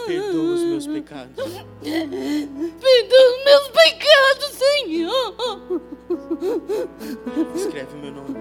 Perdoa 0.06 0.54
os 0.54 0.62
meus 0.62 0.86
pecados. 0.86 1.44
Perdoa 1.82 3.30
os 3.30 3.44
meus 3.44 3.68
pecados, 3.68 4.50
Senhor. 4.58 5.34
Escreve 7.54 7.94
o 7.94 7.98
meu 7.98 8.12
nome 8.12 8.38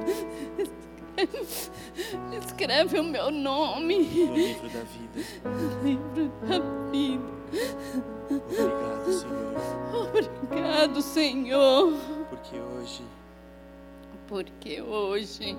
Escreve 2.46 3.00
o 3.00 3.04
meu 3.04 3.32
nome 3.32 3.98
no 4.04 4.36
livro 4.36 4.70
da 4.70 4.84
vida. 4.84 5.20
no 5.46 5.84
livro 5.84 6.32
da 6.42 6.60
vida. 6.92 7.38
Obrigado, 8.30 9.12
Senhor, 9.14 9.58
Obrigado, 10.44 11.02
Senhor, 11.02 11.94
porque 12.30 12.60
hoje 12.60 13.04
Porque 14.28 14.82
hoje 14.82 15.56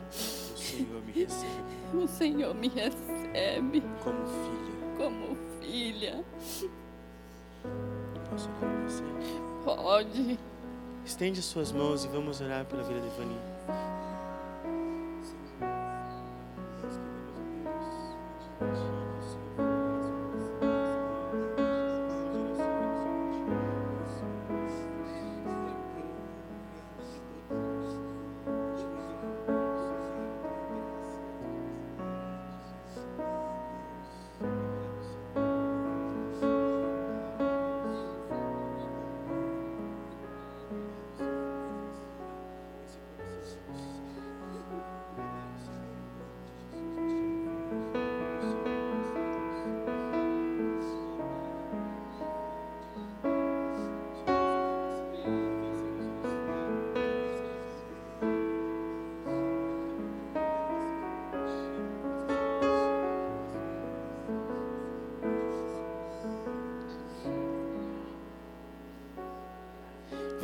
o 0.00 0.56
Senhor 0.56 1.02
me 1.04 1.12
recebe 1.12 1.72
o 1.94 2.08
Senhor 2.08 2.54
me 2.54 2.68
recebe 2.68 3.82
como 4.02 4.26
filha. 4.26 4.74
como 4.96 5.36
filha. 5.60 6.24
Posso 8.30 8.48
orar 8.48 8.58
por 8.58 8.68
você? 8.68 9.02
Pode. 9.64 10.38
Estende 11.04 11.42
suas 11.42 11.72
mãos 11.72 12.04
e 12.04 12.08
vamos 12.08 12.40
orar 12.40 12.64
pela 12.64 12.82
vida 12.82 13.00
de 13.00 13.06
Ivani. 13.08 13.36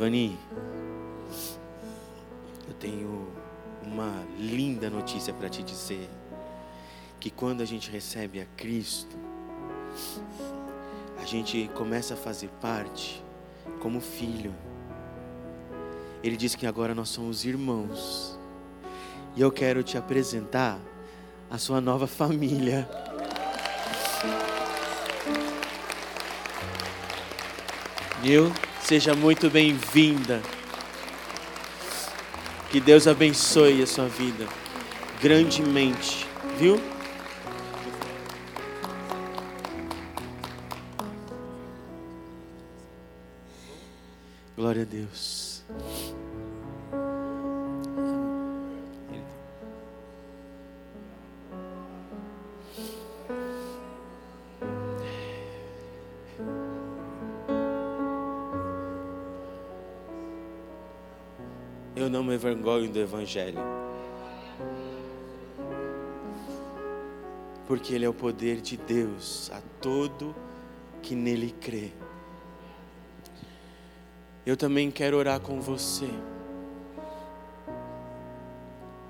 Vani, 0.09 0.39
eu 2.67 2.73
tenho 2.79 3.27
uma 3.83 4.25
linda 4.39 4.89
notícia 4.89 5.31
para 5.31 5.47
te 5.47 5.61
dizer. 5.61 6.09
Que 7.19 7.29
quando 7.29 7.61
a 7.61 7.65
gente 7.65 7.91
recebe 7.91 8.41
a 8.41 8.45
Cristo, 8.57 9.15
a 11.21 11.25
gente 11.25 11.69
começa 11.75 12.15
a 12.15 12.17
fazer 12.17 12.49
parte 12.59 13.23
como 13.79 14.01
filho. 14.01 14.51
Ele 16.23 16.35
diz 16.35 16.55
que 16.55 16.65
agora 16.65 16.95
nós 16.95 17.09
somos 17.09 17.45
irmãos. 17.45 18.39
E 19.35 19.41
eu 19.41 19.51
quero 19.51 19.83
te 19.83 19.95
apresentar 19.95 20.79
a 21.51 21.59
sua 21.59 21.79
nova 21.79 22.07
família. 22.07 22.89
Viu? 28.23 28.51
Seja 28.89 29.13
muito 29.13 29.51
bem-vinda. 29.51 30.41
Que 32.71 32.79
Deus 32.79 33.05
abençoe 33.05 33.83
a 33.83 33.85
sua 33.85 34.07
vida 34.07 34.47
grandemente, 35.21 36.25
viu? 36.57 36.81
Eu 61.99 62.09
não 62.09 62.23
me 62.23 62.33
envergonho 62.33 62.89
do 62.89 62.97
Evangelho. 62.97 63.59
Porque 67.67 67.93
Ele 67.93 68.05
é 68.05 68.09
o 68.09 68.13
poder 68.13 68.61
de 68.61 68.77
Deus 68.77 69.51
a 69.53 69.59
todo 69.81 70.33
que 71.01 71.13
nele 71.13 71.53
crê. 71.59 71.91
Eu 74.45 74.55
também 74.55 74.89
quero 74.89 75.17
orar 75.17 75.41
com 75.41 75.59
você, 75.59 76.07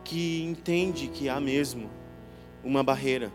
que 0.03 0.41
entende 0.41 1.09
que 1.09 1.29
há 1.29 1.39
mesmo 1.39 1.91
uma 2.63 2.81
barreira, 2.81 3.31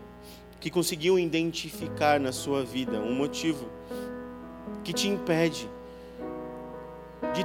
que 0.59 0.69
conseguiu 0.69 1.17
identificar 1.17 2.19
na 2.19 2.33
sua 2.33 2.61
vida 2.61 2.99
um 2.99 3.15
motivo 3.15 3.69
que 4.83 4.91
te 4.91 5.07
impede 5.07 5.61
de 5.61 5.74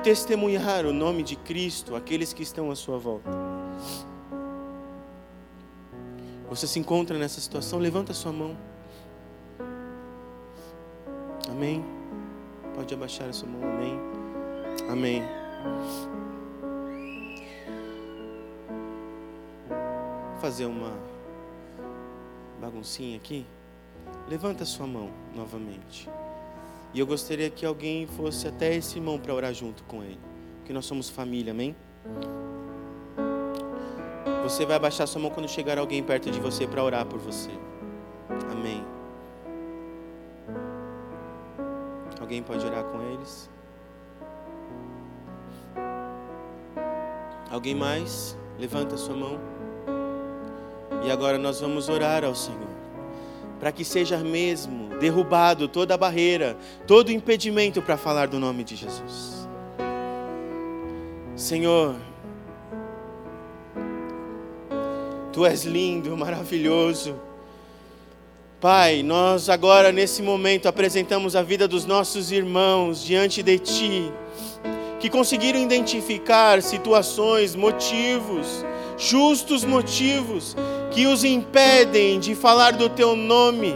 testemunhar 0.03 0.86
o 0.86 0.92
nome 0.92 1.22
de 1.22 1.36
Cristo 1.36 1.94
àqueles 1.94 2.32
que 2.32 2.42
estão 2.42 2.70
à 2.70 2.76
sua 2.76 2.98
volta. 2.98 3.30
Você 6.48 6.66
se 6.66 6.78
encontra 6.78 7.16
nessa 7.18 7.40
situação? 7.40 7.78
Levanta 7.78 8.12
sua 8.12 8.32
mão. 8.32 8.57
Amém. 11.48 11.84
Pode 12.74 12.92
abaixar 12.92 13.28
a 13.28 13.32
sua 13.32 13.48
mão. 13.48 13.62
Amém. 13.62 13.98
Amém. 14.88 15.22
Vou 19.68 20.40
fazer 20.40 20.64
uma 20.64 20.92
baguncinha 22.61 23.16
aqui. 23.16 23.46
Levanta 24.28 24.64
sua 24.64 24.86
mão 24.86 25.11
novamente. 25.34 26.09
E 26.93 26.99
eu 26.99 27.07
gostaria 27.07 27.49
que 27.49 27.64
alguém 27.64 28.07
fosse 28.07 28.49
até 28.49 28.74
esse 28.74 28.99
irmão 28.99 29.18
para 29.18 29.32
orar 29.32 29.55
junto 29.55 29.82
com 29.84 30.03
ele. 30.03 30.18
Porque 30.59 30.72
nós 30.72 30.86
somos 30.86 31.09
família, 31.09 31.53
amém? 31.53 31.76
Você 34.43 34.66
vai 34.66 34.76
abaixar 34.76 35.07
sua 35.07 35.20
mão 35.20 35.30
quando 35.30 35.49
chegar 35.49 35.78
alguém 35.78 36.03
perto 36.03 36.30
de 36.30 36.41
você 36.41 36.66
para 36.66 36.82
orar 36.82 37.07
por 37.07 37.20
você. 37.20 37.51
Amém. 38.51 38.84
Alguém 42.20 42.43
pode 42.43 42.66
orar 42.66 42.84
com 42.84 43.01
eles? 43.12 43.49
Alguém 47.51 47.74
mais? 47.74 48.36
Levanta 48.59 48.97
sua 48.97 49.14
mão. 49.14 49.38
E 51.05 51.11
agora 51.11 51.38
nós 51.38 51.61
vamos 51.61 51.88
orar 51.88 52.24
ao 52.24 52.34
Senhor. 52.34 52.80
Para 53.61 53.70
que 53.70 53.84
seja 53.84 54.18
mesmo 54.18 54.88
derrubado 54.98 55.68
toda 55.68 55.96
barreira, 55.96 56.56
todo 56.86 57.12
impedimento 57.12 57.80
para 57.80 57.96
falar 57.96 58.26
do 58.26 58.40
nome 58.40 58.64
de 58.64 58.74
Jesus. 58.74 59.46
Senhor, 61.36 61.94
Tu 65.32 65.46
és 65.46 65.64
lindo, 65.64 66.16
maravilhoso. 66.16 67.14
Pai, 68.61 69.02
nós 69.02 69.48
agora 69.48 69.92
nesse 69.92 70.22
momento 70.22 70.66
apresentamos 70.66 71.36
a 71.36 71.42
vida 71.42 71.68
dos 71.68 71.86
nossos 71.86 72.32
irmãos 72.32 73.02
diante 73.02 73.42
de 73.42 73.58
Ti, 73.58 74.12
que 74.98 75.08
conseguiram 75.08 75.61
identificar 75.61 76.61
situações, 76.61 77.54
motivos, 77.54 78.66
justos 78.98 79.64
motivos, 79.64 80.56
que 80.91 81.07
os 81.07 81.24
impedem 81.24 82.18
de 82.18 82.34
falar 82.34 82.72
do 82.72 82.88
Teu 82.88 83.14
nome 83.14 83.74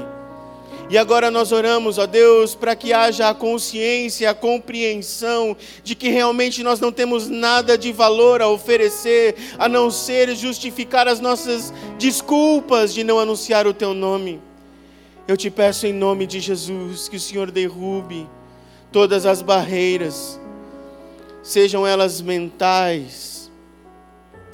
e 0.89 0.99
agora 0.99 1.31
nós 1.31 1.51
oramos, 1.51 1.97
ó 1.97 2.07
Deus, 2.07 2.55
para 2.55 2.77
que 2.77 2.93
haja 2.93 3.31
a 3.31 3.35
consciência, 3.35 4.29
a 4.29 4.35
compreensão 4.35 5.57
de 5.83 5.95
que 5.95 6.11
realmente 6.11 6.63
nós 6.63 6.79
não 6.79 6.93
temos 6.93 7.29
nada 7.29 7.79
de 7.79 7.91
valor 7.91 8.43
a 8.43 8.49
oferecer, 8.49 9.35
a 9.59 9.67
não 9.67 9.91
ser 9.91 10.35
justificar 10.37 11.09
as 11.09 11.21
nossas 11.21 11.73
desculpas 11.99 12.93
de 12.93 13.03
não 13.03 13.19
anunciar 13.19 13.67
o 13.67 13.73
Teu 13.73 13.95
nome. 13.95 14.41
Eu 15.27 15.39
te 15.39 15.51
peço 15.51 15.87
em 15.87 15.93
nome 15.93 16.27
de 16.27 16.39
Jesus 16.39 17.09
que 17.09 17.17
o 17.17 17.21
Senhor 17.21 17.51
derrube 17.51 18.29
todas 18.93 19.25
as 19.25 19.41
barreiras, 19.41 20.39
sejam 21.43 21.87
elas 21.87 22.21
mentais, 22.21 23.51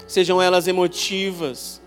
sejam 0.07 0.41
elas 0.41 0.69
emotivas, 0.69 1.80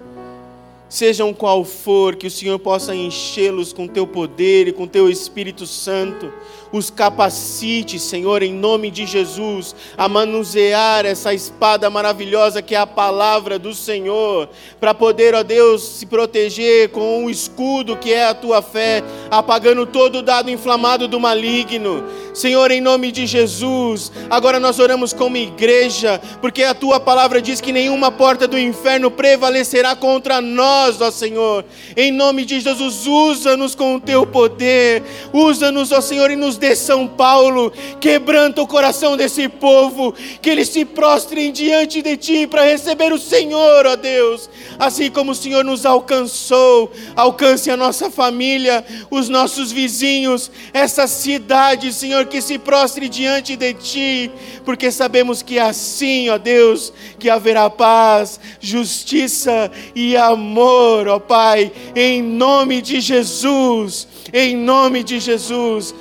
sejam 0.94 1.34
qual 1.34 1.66
for, 1.66 2.16
que 2.16 2.28
o 2.28 2.32
Senhor 2.32 2.60
possa 2.60 2.94
enchê-los 2.94 3.74
com 3.74 3.88
teu 3.88 4.06
poder 4.06 4.68
e 4.68 4.72
com 4.72 4.88
teu 4.88 5.10
Espírito 5.10 5.66
Santo. 5.66 6.32
Os 6.74 6.90
capacite, 6.90 8.00
Senhor, 8.00 8.42
em 8.42 8.52
nome 8.52 8.90
de 8.90 9.06
Jesus, 9.06 9.76
a 9.96 10.10
manusear 10.10 11.06
essa 11.06 11.32
espada 11.32 11.88
maravilhosa 11.88 12.64
que 12.64 12.74
é 12.74 12.80
a 12.80 12.88
palavra 12.88 13.60
do 13.60 13.76
Senhor, 13.76 14.50
para 14.80 14.92
poder, 14.92 15.36
ó 15.36 15.44
Deus, 15.44 15.84
se 15.84 16.08
proteger 16.08 16.90
com 16.90 17.26
o 17.26 17.30
escudo 17.30 17.96
que 17.96 18.12
é 18.12 18.26
a 18.26 18.34
tua 18.34 18.64
fé, 18.64 19.04
apagando 19.30 19.86
todo 19.86 20.18
o 20.18 20.22
dado 20.24 20.50
inflamado 20.50 21.08
do 21.08 21.20
maligno. 21.20 22.04
Senhor, 22.34 22.72
em 22.72 22.82
nome 22.82 23.12
de 23.12 23.28
Jesus, 23.28 24.12
agora 24.28 24.60
nós 24.60 24.80
oramos 24.80 25.14
como 25.14 25.38
igreja, 25.38 26.20
porque 26.42 26.64
a 26.64 26.74
tua 26.74 27.00
palavra 27.00 27.40
diz 27.40 27.62
que 27.62 27.72
nenhuma 27.72 28.12
porta 28.12 28.48
do 28.48 28.58
inferno 28.58 29.12
prevalecerá 29.12 29.96
contra 29.96 30.42
nós, 30.42 31.00
ó 31.00 31.12
Senhor. 31.12 31.64
Em 31.96 32.12
nome 32.12 32.44
de 32.44 32.60
Jesus, 32.60 33.06
usa-nos 33.06 33.76
com 33.76 33.98
o 33.98 34.00
teu 34.00 34.26
poder, 34.26 35.04
usa-nos, 35.32 35.92
ó 35.92 36.02
Senhor, 36.02 36.32
e 36.32 36.36
nos 36.36 36.58
dê 36.64 36.78
São 36.78 37.06
Paulo, 37.06 37.74
quebranta 38.00 38.62
o 38.62 38.68
coração 38.68 39.18
desse 39.18 39.50
povo, 39.50 40.14
que 40.42 40.50
eles 40.50 40.70
se 40.70 40.86
prostrem 40.86 41.52
diante 41.52 42.02
de 42.02 42.16
ti 42.16 42.48
para 42.48 42.64
receber 42.64 43.12
o 43.12 43.20
Senhor, 43.20 43.86
ó 43.86 43.98
Deus, 43.98 44.50
assim 44.80 45.12
como 45.12 45.32
o 45.32 45.36
Senhor 45.36 45.66
nos 45.66 45.86
alcançou, 45.86 46.90
alcance 47.18 47.70
a 47.70 47.76
nossa 47.76 48.10
família, 48.10 48.86
os 49.12 49.28
nossos 49.28 49.74
vizinhos, 49.74 50.50
essa 50.74 51.06
cidade, 51.06 51.92
Senhor, 51.92 52.28
que 52.28 52.42
se 52.42 52.58
prostre 52.58 53.10
diante 53.10 53.58
de 53.58 53.74
ti, 53.74 54.32
porque 54.64 54.90
sabemos 54.90 55.42
que 55.42 55.58
é 55.58 55.64
assim, 55.64 56.30
ó 56.30 56.38
Deus, 56.38 56.94
que 57.20 57.30
haverá 57.30 57.70
paz, 57.70 58.40
justiça 58.62 59.70
e 59.94 60.16
amor, 60.16 61.10
ó 61.10 61.20
Pai, 61.20 61.74
em 61.94 62.22
nome 62.22 62.82
de 62.82 63.02
Jesus, 63.02 64.08
em 64.32 64.56
nome 64.56 65.04
de 65.04 65.20
Jesus, 65.20 65.94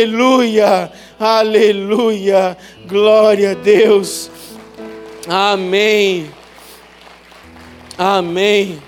aleluia, 0.00 0.90
aleluia, 1.18 2.56
glória 2.86 3.50
a 3.50 3.54
Deus, 3.54 4.30
amém, 5.28 6.30
amém, 7.98 8.82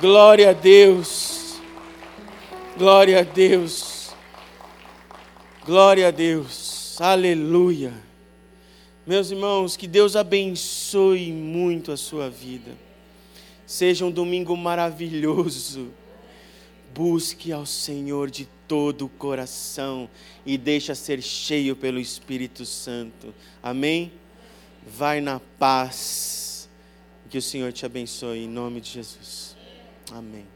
glória 0.00 0.50
a 0.50 0.52
Deus, 0.54 1.60
glória 2.78 3.20
a 3.20 3.22
Deus, 3.24 4.14
glória 5.66 6.08
a 6.08 6.10
Deus, 6.10 6.98
aleluia. 6.98 7.92
Meus 9.06 9.30
irmãos, 9.30 9.76
que 9.76 9.86
Deus 9.86 10.16
abençoe 10.16 11.30
muito 11.30 11.92
a 11.92 11.96
sua 11.96 12.30
vida. 12.30 12.72
Seja 13.66 14.04
um 14.04 14.10
domingo 14.10 14.56
maravilhoso. 14.56 15.88
Busque 16.92 17.52
ao 17.52 17.66
Senhor 17.66 18.30
de 18.30 18.48
todo 18.66 19.06
o 19.06 19.08
coração 19.08 20.08
e 20.44 20.56
deixa 20.58 20.94
ser 20.94 21.22
cheio 21.22 21.76
pelo 21.76 21.98
Espírito 21.98 22.64
Santo. 22.64 23.34
Amém? 23.62 24.12
Vai 24.86 25.20
na 25.20 25.40
paz. 25.58 26.68
Que 27.28 27.38
o 27.38 27.42
Senhor 27.42 27.72
te 27.72 27.84
abençoe 27.84 28.44
em 28.44 28.48
nome 28.48 28.80
de 28.80 28.90
Jesus. 28.90 29.56
Amém. 30.12 30.55